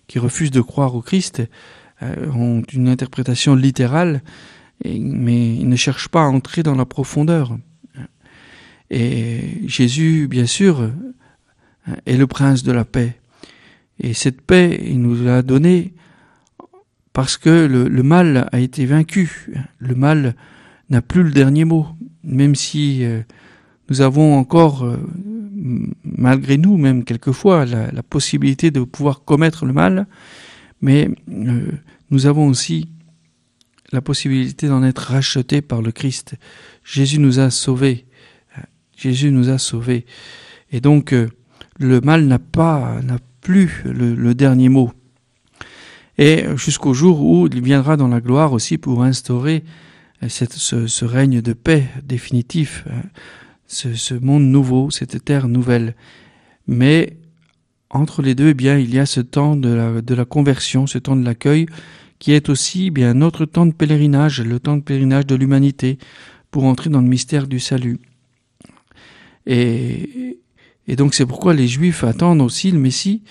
qui 0.07 0.19
refusent 0.19 0.51
de 0.51 0.61
croire 0.61 0.95
au 0.95 1.01
Christ 1.01 1.41
euh, 2.01 2.31
ont 2.31 2.61
une 2.73 2.87
interprétation 2.87 3.55
littérale, 3.55 4.21
mais 4.83 5.55
ils 5.55 5.67
ne 5.67 5.75
cherchent 5.75 6.07
pas 6.07 6.23
à 6.23 6.27
entrer 6.27 6.63
dans 6.63 6.75
la 6.75 6.85
profondeur. 6.85 7.57
Et 8.89 9.67
Jésus, 9.67 10.27
bien 10.27 10.45
sûr, 10.45 10.89
est 12.05 12.17
le 12.17 12.27
prince 12.27 12.63
de 12.63 12.71
la 12.71 12.85
paix. 12.85 13.19
Et 13.99 14.13
cette 14.13 14.41
paix, 14.41 14.79
il 14.83 15.01
nous 15.01 15.23
l'a 15.23 15.41
donnée 15.41 15.93
parce 17.13 17.37
que 17.37 17.65
le, 17.65 18.03
mal 18.03 18.47
a 18.51 18.59
été 18.59 18.85
vaincu. 18.85 19.51
Le 19.77 19.95
mal 19.95 20.35
n'a 20.89 21.01
plus 21.01 21.23
le 21.23 21.31
dernier 21.31 21.65
mot, 21.65 21.87
même 22.23 22.55
si 22.55 23.03
euh, 23.03 23.21
nous 23.89 24.01
avons 24.01 24.37
encore 24.37 24.85
euh, 24.85 24.97
malgré 26.03 26.57
nous, 26.57 26.77
même 26.77 27.03
quelquefois, 27.03 27.65
la, 27.65 27.91
la, 27.91 28.03
possibilité 28.03 28.71
de 28.71 28.81
pouvoir 28.81 29.23
commettre 29.23 29.65
le 29.65 29.73
mal, 29.73 30.07
mais 30.81 31.09
euh, 31.29 31.71
nous 32.09 32.25
avons 32.25 32.47
aussi 32.47 32.89
la 33.91 34.01
possibilité 34.01 34.67
d'en 34.67 34.83
être 34.83 34.99
rachetés 34.99 35.61
par 35.61 35.81
le 35.81 35.91
Christ. 35.91 36.35
Jésus 36.83 37.19
nous 37.19 37.39
a 37.39 37.49
sauvés. 37.49 38.05
Jésus 38.95 39.31
nous 39.31 39.49
a 39.49 39.57
sauvés. 39.57 40.05
Et 40.71 40.81
donc, 40.81 41.13
euh, 41.13 41.29
le 41.79 42.01
mal 42.01 42.25
n'a 42.25 42.39
pas, 42.39 42.99
n'a 43.03 43.17
plus 43.41 43.83
le, 43.85 44.33
dernier 44.35 44.69
mot. 44.69 44.91
Et 46.17 46.43
jusqu'au 46.57 46.93
jour 46.93 47.21
où 47.21 47.47
il 47.47 47.61
viendra 47.61 47.95
dans 47.95 48.09
la 48.09 48.19
gloire 48.19 48.51
aussi 48.51 48.77
pour 48.77 49.03
instaurer 49.03 49.63
cette, 50.27 50.53
ce, 50.53 50.85
ce 50.85 51.05
règne 51.05 51.41
de 51.41 51.53
paix 51.53 51.85
définitif 52.03 52.83
ce, 53.69 53.93
ce, 53.93 54.13
monde 54.13 54.43
nouveau, 54.43 54.91
cette 54.91 55.23
terre 55.23 55.47
nouvelle. 55.47 55.95
Mais 56.67 57.15
entre 57.89 58.21
les 58.21 58.35
deux, 58.35 58.49
eh 58.49 58.53
bien, 58.53 58.77
il 58.77 58.93
y 58.93 58.99
a 58.99 59.05
ce 59.05 59.21
temps 59.21 59.55
de 59.55 59.69
la, 59.69 60.01
de 60.01 60.13
la 60.13 60.25
conversion, 60.25 60.87
ce 60.87 60.97
temps 60.97 61.15
de 61.15 61.23
l'accueil, 61.23 61.67
qui 62.19 62.33
est 62.33 62.49
aussi 62.49 62.87
eh 62.87 62.91
bien 62.91 63.13
notre 63.13 63.45
temps 63.45 63.65
de 63.65 63.71
pèlerinage, 63.71 64.41
le 64.41 64.59
temps 64.59 64.75
de 64.75 64.81
pèlerinage 64.81 65.25
de 65.25 65.35
l'humanité, 65.35 65.97
pour 66.51 66.65
entrer 66.65 66.89
dans 66.89 67.01
le 67.01 67.07
mystère 67.07 67.47
du 67.47 67.59
salut. 67.59 67.99
Et, 69.45 70.39
et 70.87 70.95
donc 70.97 71.13
c'est 71.13 71.25
pourquoi 71.25 71.53
les 71.53 71.67
Juifs 71.67 72.03
attendent 72.03 72.41
aussi 72.41 72.71
le 72.71 72.79
Messie, 72.79 73.23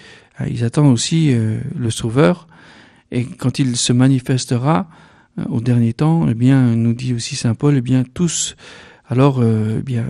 ils 0.48 0.64
attendent 0.64 0.92
aussi 0.92 1.32
euh, 1.32 1.60
le 1.76 1.90
Sauveur, 1.90 2.46
et 3.10 3.24
quand 3.24 3.58
il 3.58 3.76
se 3.76 3.92
manifestera 3.92 4.88
euh, 5.38 5.44
au 5.48 5.60
dernier 5.60 5.92
temps, 5.92 6.28
eh 6.28 6.34
bien, 6.34 6.74
nous 6.74 6.94
dit 6.94 7.14
aussi 7.14 7.36
saint 7.36 7.54
Paul, 7.54 7.76
eh 7.76 7.80
bien, 7.80 8.04
tous 8.14 8.56
alors 9.08 9.40
euh, 9.40 9.78
eh 9.78 9.82
bien 9.82 10.06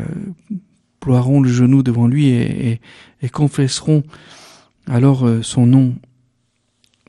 ploieront 1.01 1.41
le 1.41 1.49
genou 1.49 1.83
devant 1.83 2.07
lui 2.07 2.29
et, 2.29 2.71
et, 2.71 2.81
et 3.23 3.29
confesseront 3.29 4.03
alors 4.87 5.27
euh, 5.27 5.43
son 5.43 5.67
nom 5.67 5.95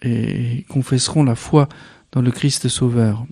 et 0.02 0.66
confesseront 0.70 1.24
la 1.24 1.36
foi 1.36 1.68
dans 2.12 2.22
le 2.22 2.32
Christ 2.32 2.70
Sauveur. 2.70 3.26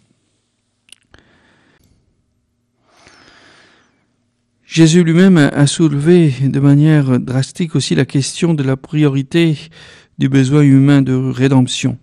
Jésus 4.65 5.03
lui-même 5.03 5.37
a 5.37 5.65
soulevé 5.65 6.33
de 6.41 6.59
manière 6.59 7.19
drastique 7.21 7.75
aussi 7.75 7.95
la 7.95 8.05
question 8.05 8.53
de 8.53 8.63
la 8.63 8.75
priorité 8.75 9.57
du 10.17 10.27
besoin 10.27 10.61
humain 10.61 11.01
de 11.01 11.13
rédemption. 11.13 11.97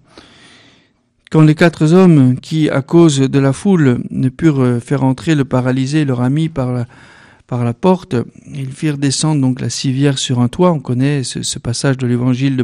Quand 1.30 1.42
les 1.42 1.54
quatre 1.54 1.92
hommes 1.92 2.38
qui, 2.38 2.70
à 2.70 2.82
cause 2.82 3.18
de 3.18 3.38
la 3.38 3.52
foule, 3.52 4.00
ne 4.10 4.28
purent 4.28 4.80
faire 4.80 5.04
entrer 5.04 5.34
le 5.34 5.44
paralysé, 5.44 6.04
leur 6.04 6.20
ami, 6.20 6.48
par 6.48 6.72
la, 6.72 7.74
porte, 7.74 8.16
ils 8.52 8.70
firent 8.70 8.98
descendre 8.98 9.40
donc 9.40 9.60
la 9.60 9.70
civière 9.70 10.18
sur 10.18 10.40
un 10.40 10.48
toit. 10.48 10.72
On 10.72 10.80
connaît 10.80 11.24
ce, 11.24 11.58
passage 11.58 11.96
de 11.96 12.06
l'évangile 12.06 12.56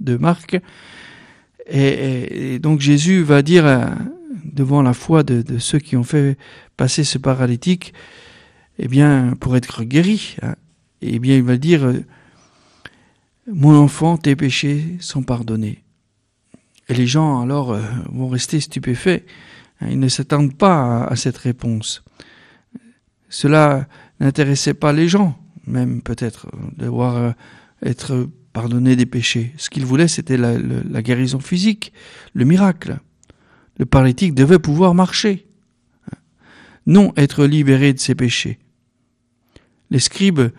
de, 0.00 0.16
Marc. 0.16 0.60
Et, 1.68 2.58
donc 2.60 2.80
Jésus 2.80 3.22
va 3.22 3.42
dire 3.42 3.90
devant 4.44 4.82
la 4.82 4.94
foi 4.94 5.22
de, 5.22 5.58
ceux 5.58 5.78
qui 5.78 5.96
ont 5.96 6.04
fait 6.04 6.36
passer 6.76 7.04
ce 7.04 7.18
paralytique, 7.18 7.92
eh 8.78 8.88
bien, 8.88 9.34
pour 9.40 9.56
être 9.56 9.84
guéri, 9.84 10.36
hein, 10.42 10.54
eh 11.02 11.18
bien, 11.18 11.36
il 11.36 11.42
va 11.42 11.56
dire, 11.56 11.92
mon 13.46 13.76
enfant, 13.76 14.16
tes 14.16 14.36
péchés 14.36 14.96
sont 15.00 15.22
pardonnés. 15.22 15.82
Et 16.92 16.94
les 16.94 17.06
gens 17.06 17.40
alors 17.40 17.72
euh, 17.72 17.80
vont 18.10 18.28
rester 18.28 18.60
stupéfaits. 18.60 19.24
Ils 19.80 19.98
ne 19.98 20.08
s'attendent 20.08 20.54
pas 20.54 21.04
à, 21.04 21.16
cette 21.16 21.38
réponse. 21.38 22.04
Cela 23.30 23.88
n'intéressait 24.20 24.74
pas 24.74 24.92
les 24.92 25.08
gens, 25.08 25.38
même 25.66 26.02
peut-être, 26.02 26.48
de 26.76 26.86
voir 26.86 27.16
euh, 27.16 27.30
être 27.82 28.28
pardonné 28.52 28.94
des 28.94 29.06
péchés. 29.06 29.54
Ce 29.56 29.70
qu'ils 29.70 29.86
voulaient, 29.86 30.06
c'était 30.06 30.36
la, 30.36 30.58
la, 30.58 31.00
guérison 31.00 31.40
physique, 31.40 31.94
le 32.34 32.44
miracle. 32.44 32.98
Le 33.78 33.86
paralytique 33.86 34.34
devait 34.34 34.58
pouvoir 34.58 34.94
marcher, 34.94 35.46
non 36.84 37.14
être 37.16 37.46
libéré 37.46 37.94
de 37.94 38.00
ses 38.00 38.14
péchés. 38.14 38.58
Les 39.88 39.98
scribes 39.98 40.50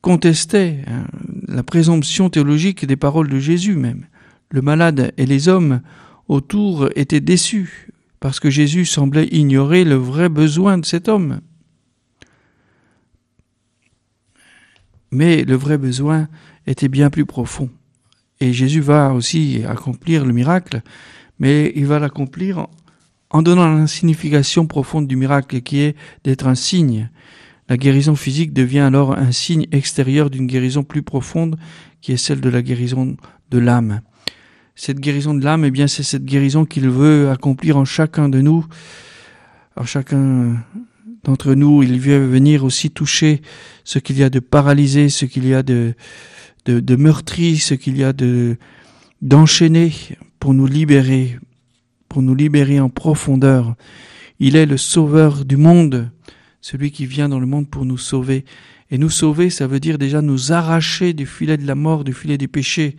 contestaient 0.00 0.84
hein, 0.86 1.06
la 1.48 1.64
présomption 1.64 2.30
théologique 2.30 2.86
des 2.86 2.96
paroles 2.96 3.28
de 3.28 3.40
Jésus 3.40 3.74
même. 3.74 4.06
Le 4.52 4.60
malade 4.60 5.14
et 5.16 5.24
les 5.24 5.48
hommes 5.48 5.80
autour 6.28 6.90
étaient 6.94 7.22
déçus 7.22 7.88
parce 8.20 8.38
que 8.38 8.50
Jésus 8.50 8.84
semblait 8.84 9.26
ignorer 9.28 9.82
le 9.82 9.94
vrai 9.94 10.28
besoin 10.28 10.76
de 10.76 10.84
cet 10.84 11.08
homme. 11.08 11.40
Mais 15.10 15.44
le 15.44 15.54
vrai 15.54 15.78
besoin 15.78 16.28
était 16.66 16.88
bien 16.88 17.08
plus 17.08 17.24
profond. 17.24 17.70
Et 18.40 18.52
Jésus 18.52 18.82
va 18.82 19.14
aussi 19.14 19.62
accomplir 19.66 20.26
le 20.26 20.34
miracle, 20.34 20.82
mais 21.38 21.72
il 21.74 21.86
va 21.86 21.98
l'accomplir 21.98 22.66
en 23.30 23.40
donnant 23.40 23.74
la 23.74 23.86
signification 23.86 24.66
profonde 24.66 25.06
du 25.06 25.16
miracle 25.16 25.62
qui 25.62 25.80
est 25.80 25.96
d'être 26.24 26.46
un 26.46 26.54
signe. 26.54 27.08
La 27.70 27.78
guérison 27.78 28.16
physique 28.16 28.52
devient 28.52 28.80
alors 28.80 29.16
un 29.16 29.32
signe 29.32 29.66
extérieur 29.72 30.28
d'une 30.28 30.46
guérison 30.46 30.82
plus 30.82 31.02
profonde 31.02 31.58
qui 32.02 32.12
est 32.12 32.18
celle 32.18 32.42
de 32.42 32.50
la 32.50 32.60
guérison 32.60 33.16
de 33.50 33.58
l'âme. 33.58 34.02
Cette 34.74 35.00
guérison 35.00 35.34
de 35.34 35.44
l'âme, 35.44 35.64
eh 35.64 35.70
bien, 35.70 35.86
c'est 35.86 36.02
cette 36.02 36.24
guérison 36.24 36.64
qu'il 36.64 36.88
veut 36.88 37.30
accomplir 37.30 37.76
en 37.76 37.84
chacun 37.84 38.28
de 38.28 38.40
nous. 38.40 38.66
En 39.76 39.84
chacun 39.84 40.56
d'entre 41.24 41.54
nous, 41.54 41.82
il 41.82 42.00
veut 42.00 42.26
venir 42.26 42.64
aussi 42.64 42.90
toucher 42.90 43.42
ce 43.84 43.98
qu'il 43.98 44.18
y 44.18 44.22
a 44.22 44.30
de 44.30 44.40
paralysé, 44.40 45.08
ce 45.08 45.24
qu'il 45.26 45.46
y 45.46 45.54
a 45.54 45.62
de, 45.62 45.94
de, 46.64 46.96
meurtri, 46.96 47.58
ce 47.58 47.74
qu'il 47.74 47.96
y 47.98 48.04
a 48.04 48.12
de, 48.12 48.56
d'enchaîner 49.20 49.92
pour 50.40 50.54
nous 50.54 50.66
libérer, 50.66 51.38
pour 52.08 52.22
nous 52.22 52.34
libérer 52.34 52.80
en 52.80 52.88
profondeur. 52.88 53.74
Il 54.40 54.56
est 54.56 54.66
le 54.66 54.78
sauveur 54.78 55.44
du 55.44 55.56
monde, 55.56 56.10
celui 56.60 56.90
qui 56.90 57.06
vient 57.06 57.28
dans 57.28 57.40
le 57.40 57.46
monde 57.46 57.68
pour 57.68 57.84
nous 57.84 57.98
sauver. 57.98 58.44
Et 58.92 58.98
nous 58.98 59.08
sauver, 59.08 59.48
ça 59.48 59.66
veut 59.66 59.80
dire 59.80 59.96
déjà 59.96 60.20
nous 60.20 60.52
arracher 60.52 61.14
du 61.14 61.24
filet 61.24 61.56
de 61.56 61.66
la 61.66 61.74
mort, 61.74 62.04
du 62.04 62.12
filet 62.12 62.36
du 62.36 62.46
péché, 62.46 62.96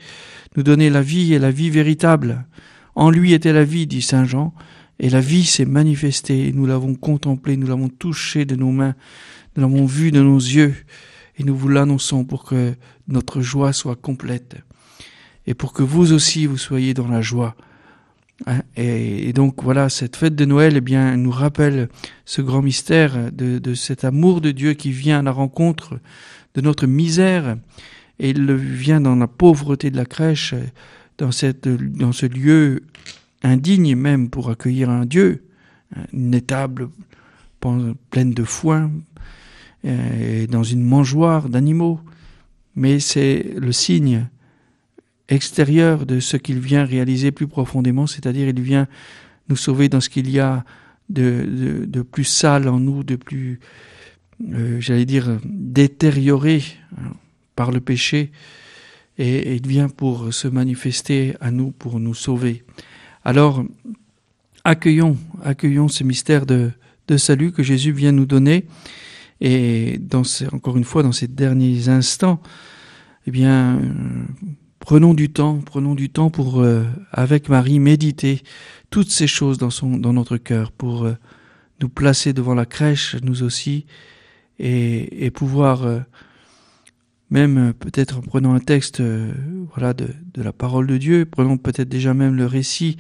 nous 0.58 0.64
donner 0.64 0.90
la 0.90 1.04
vie 1.04 1.36
et 1.36 1.40
la 1.40 1.52
vie 1.52 1.70
véritable. 1.70 2.48
En 2.96 3.12
lui 3.12 3.34
était 3.34 3.54
la 3.54 3.64
vie, 3.64 3.86
dit 3.86 4.02
Saint 4.02 4.26
Jean, 4.26 4.56
et 5.00 5.12
la 5.12 5.20
vie 5.22 5.46
s'est 5.46 5.66
manifestée, 5.66 6.52
nous 6.52 6.66
l'avons 6.66 6.96
contemplée, 6.96 7.58
nous 7.58 7.68
l'avons 7.68 7.90
touchée 7.90 8.44
de 8.44 8.56
nos 8.56 8.72
mains, 8.72 8.96
nous 9.56 9.62
l'avons 9.62 9.86
vue 9.86 10.12
de 10.12 10.20
nos 10.20 10.40
yeux, 10.40 10.74
et 11.38 11.44
nous 11.44 11.56
vous 11.56 11.70
l'annonçons 11.70 12.26
pour 12.26 12.44
que 12.44 12.74
notre 13.08 13.42
joie 13.42 13.72
soit 13.72 13.96
complète, 13.96 14.56
et 15.46 15.54
pour 15.54 15.74
que 15.74 15.84
vous 15.84 16.12
aussi 16.12 16.48
vous 16.48 16.58
soyez 16.58 16.96
dans 16.96 17.08
la 17.08 17.22
joie. 17.22 17.56
Hein, 18.46 18.62
et, 18.76 19.34
donc 19.34 19.64
voilà, 19.64 19.90
cette 19.90 20.16
fête 20.16 20.36
de 20.36 20.46
Noël, 20.46 20.76
eh 20.78 20.82
bien, 20.82 21.16
nous 21.18 21.32
rappelle 21.32 21.90
ce 22.26 22.42
grand 22.42 22.62
mystère 22.62 23.32
de, 23.32 23.74
cet 23.74 24.04
amour 24.04 24.42
de 24.42 24.52
Dieu 24.52 24.74
qui 24.74 24.92
vient 24.92 25.20
à 25.20 25.24
la 25.24 25.32
rencontre 25.32 26.00
de 26.56 26.62
notre 26.62 26.88
misère, 26.88 27.58
et 28.20 28.30
il 28.30 28.54
vient 28.54 29.02
dans 29.02 29.16
la 29.16 29.28
pauvreté 29.28 29.92
de 29.92 29.98
la 29.98 30.06
crèche, 30.06 30.56
dans, 31.18 31.32
cette, 31.32 31.68
dans 31.68 32.12
ce 32.12 32.26
lieu 32.26 32.84
indigne 33.44 33.96
même 33.96 34.30
pour 34.30 34.50
accueillir 34.50 34.90
un 34.90 35.06
Dieu, 35.06 35.46
une 36.12 36.34
étable 36.34 36.90
pleine 38.10 38.34
de 38.34 38.44
foin, 38.44 38.92
et 39.84 40.48
dans 40.48 40.64
une 40.64 40.84
mangeoire 40.84 41.50
d'animaux. 41.50 42.00
Mais 42.76 43.00
c'est 43.00 43.54
le 43.58 43.72
signe 43.72 44.28
extérieur 45.30 46.06
de 46.06 46.20
ce 46.20 46.38
qu'il 46.38 46.60
vient 46.60 46.84
réaliser 46.86 47.32
plus 47.32 47.48
profondément, 47.48 48.08
c'est-à-dire 48.08 48.48
il 48.48 48.62
vient 48.62 48.88
nous 49.50 49.56
sauver 49.56 49.90
dans 49.90 50.02
ce 50.02 50.10
qu'il 50.10 50.30
y 50.30 50.40
a 50.40 50.64
de, 51.10 52.02
plus 52.12 52.24
sale 52.24 52.68
en 52.68 52.80
nous, 52.80 53.04
de 53.04 53.16
plus, 53.16 53.60
euh, 54.52 54.80
j'allais 54.80 55.06
dire, 55.06 55.40
détérioré 55.46 56.64
hein, 56.98 57.12
par 57.56 57.72
le 57.72 57.80
péché, 57.80 58.32
et, 59.18 59.56
il 59.56 59.68
vient 59.68 59.90
pour 59.90 60.34
se 60.34 60.48
manifester 60.48 61.36
à 61.40 61.52
nous, 61.52 61.72
pour 61.72 62.00
nous 62.00 62.16
sauver. 62.16 62.64
Alors, 63.24 63.64
accueillons, 64.64 65.18
accueillons 65.44 65.88
ce 65.88 66.04
mystère 66.04 66.46
de, 66.46 66.72
salut 67.18 67.52
que 67.52 67.62
Jésus 67.62 67.92
vient 67.92 68.12
nous 68.12 68.26
donner, 68.26 68.66
et 69.40 70.00
encore 70.52 70.78
une 70.78 70.84
fois, 70.84 71.04
dans 71.04 71.12
ces 71.12 71.28
derniers 71.28 71.90
instants, 71.90 72.42
eh 73.28 73.32
bien, 73.32 73.80
Prenons 74.84 75.14
du 75.14 75.30
temps, 75.30 75.60
prenons 75.66 75.96
du 75.96 76.10
temps 76.10 76.30
pour, 76.30 76.60
euh, 76.60 76.84
avec 77.14 77.48
Marie, 77.48 77.80
méditer 77.80 78.42
toutes 78.90 79.10
ces 79.10 79.28
choses 79.28 79.58
dans, 79.58 79.70
son, 79.70 79.96
dans 79.96 80.12
notre 80.12 80.36
cœur, 80.36 80.74
pour 80.74 81.06
euh, 81.06 81.14
nous 81.80 81.88
placer 81.88 82.34
devant 82.34 82.54
la 82.54 82.66
crèche, 82.66 83.16
nous 83.24 83.44
aussi, 83.44 83.86
et, 84.60 85.32
pouvoir, 85.32 85.84
euh, 85.86 86.00
même 87.30 87.74
peut-être 87.80 88.18
en 88.18 88.22
prenant 88.22 88.54
un 88.54 88.60
texte 88.60 89.02
voilà, 89.74 89.94
de, 89.94 90.10
de, 90.34 90.44
la 90.44 90.52
parole 90.52 90.86
de 90.86 90.98
Dieu, 90.98 91.26
prenons 91.26 91.58
peut-être 91.58 91.88
déjà 91.88 92.14
même 92.14 92.36
le 92.36 92.46
récit 92.46 92.98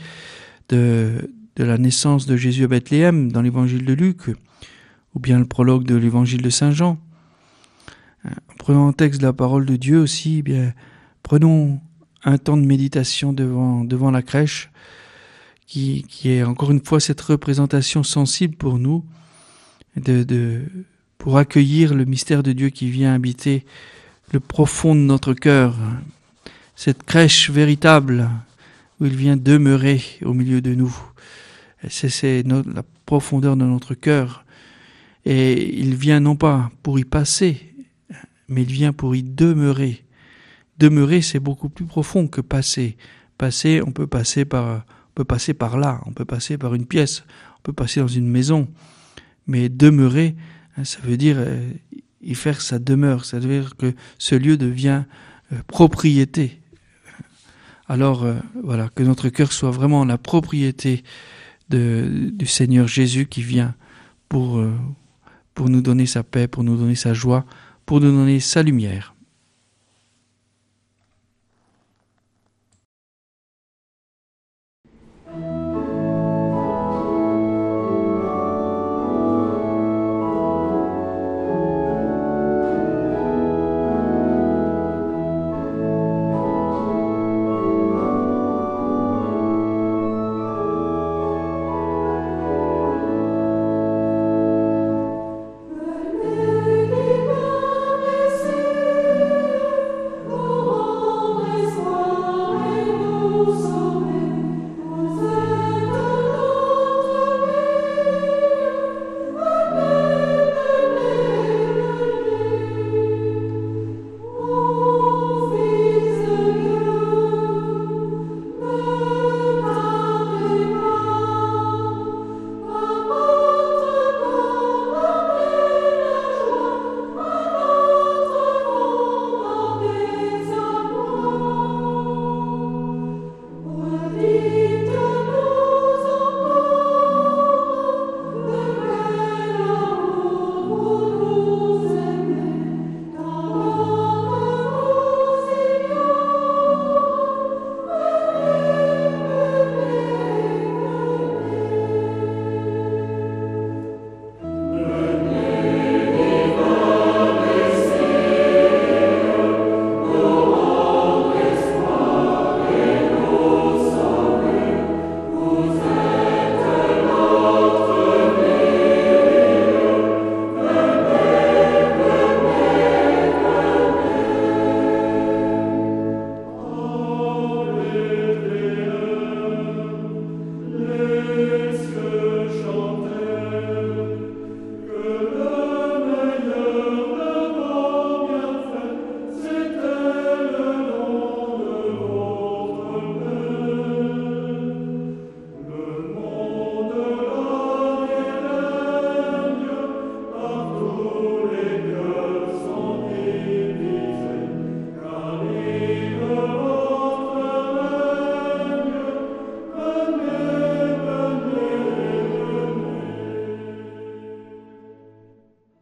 de, 0.70 1.32
de 1.58 1.64
la 1.66 1.78
naissance 1.78 2.26
de 2.26 2.38
Jésus 2.38 2.64
à 2.64 2.68
Bethléem 2.68 3.30
dans 3.30 3.42
l'évangile 3.42 3.84
de 3.84 3.94
Luc, 3.94 4.30
ou 5.16 5.20
bien 5.20 5.38
le 5.38 5.46
prologue 5.46 5.84
de 5.84 5.96
l'évangile 5.96 6.44
de 6.44 6.50
Saint 6.50 6.72
Jean. 6.72 6.98
En 8.26 8.54
prenant 8.58 8.88
un 8.88 8.94
texte 8.94 9.20
de 9.20 9.26
la 9.26 9.34
parole 9.34 9.66
de 9.66 9.76
Dieu 9.76 10.00
aussi, 10.00 10.38
eh 10.38 10.44
bien, 10.44 10.74
Prenons 11.24 11.80
un 12.24 12.38
temps 12.38 12.58
de 12.58 12.66
méditation 12.66 13.34
devant, 13.34 13.84
devant 13.84 14.12
la 14.12 14.22
crèche, 14.22 14.70
qui, 15.66 16.06
qui 16.08 16.30
est 16.30 16.44
encore 16.44 16.72
une 16.72 16.84
fois 16.84 17.00
cette 17.00 17.22
représentation 17.22 18.04
sensible 18.04 18.56
pour 18.56 18.78
nous, 18.78 19.04
de, 19.96 20.24
de, 20.24 20.62
pour 21.18 21.38
accueillir 21.38 21.94
le 21.94 22.06
mystère 22.06 22.44
de 22.44 22.52
Dieu 22.52 22.70
qui 22.70 22.90
vient 22.90 23.14
habiter 23.14 23.66
le 24.32 24.40
profond 24.40 24.96
de 24.96 25.00
notre 25.00 25.34
cœur, 25.34 25.76
cette 26.76 27.04
crèche 27.04 27.50
véritable 27.50 28.30
où 29.00 29.06
il 29.06 29.16
vient 29.16 29.38
demeurer 29.38 30.02
au 30.24 30.34
milieu 30.34 30.62
de 30.62 30.76
nous. 30.76 30.96
C'est 31.90 32.44
la 32.44 32.84
profondeur 33.06 33.58
de 33.58 33.66
notre 33.66 33.94
cœur. 33.94 34.46
Et 35.26 35.80
il 35.80 35.96
vient 35.96 36.20
non 36.20 36.36
pas 36.36 36.72
pour 36.82 37.00
y 37.00 37.06
passer, 37.06 37.74
mais 38.48 38.64
il 38.64 38.72
vient 38.72 38.94
pour 38.94 39.16
y 39.16 39.24
demeurer. 39.24 40.03
Demeurer, 40.80 41.22
c'est 41.22 41.40
beaucoup 41.40 41.70
plus 41.70 41.86
profond 41.86 42.28
que 42.28 42.42
passer. 42.42 42.98
Passer, 43.38 43.82
on 43.86 43.92
peut 43.92 44.08
passer 44.08 44.46
par, 44.46 44.86
on 45.18 45.24
passer 45.26 45.54
par 45.54 45.78
là, 45.78 46.02
on 46.06 46.12
peut 46.12 46.26
passer 46.26 46.58
par 46.58 46.74
une 46.74 46.86
pièce, 46.86 47.24
on 47.60 47.62
peut 47.64 47.74
passer 47.74 48.00
dans 48.00 48.08
une 48.08 48.28
maison. 48.28 48.68
Mais 49.48 49.70
demeurer, 49.70 50.36
hein, 50.78 50.84
ça 50.84 51.00
veut 51.04 51.18
dire 51.18 51.36
euh, 51.40 51.72
y 52.22 52.36
faire 52.36 52.62
sa 52.62 52.80
demeure, 52.80 53.26
ça 53.26 53.40
veut 53.40 53.62
dire 53.62 53.76
que 53.76 53.94
ce 54.18 54.36
lieu 54.36 54.58
devient 54.58 55.04
euh, 55.52 55.58
propriété. 55.68 56.60
Alors 57.88 58.24
euh, 58.24 58.36
voilà, 58.64 58.90
que 58.90 59.04
notre 59.04 59.30
cœur 59.30 59.52
soit 59.52 59.72
vraiment 59.72 60.06
la 60.06 60.18
propriété 60.18 61.04
du 61.70 62.46
Seigneur 62.46 62.88
Jésus 62.88 63.26
qui 63.26 63.42
vient 63.42 63.74
pour 64.28 64.62
nous 65.58 65.82
donner 65.82 66.06
sa 66.06 66.22
paix, 66.22 66.48
pour 66.48 66.64
nous 66.64 66.78
donner 66.78 66.94
sa 66.94 67.16
joie, 67.16 67.46
pour 67.88 68.00
nous 68.00 68.12
donner 68.12 68.40
sa 68.40 68.62
lumière. 68.62 69.13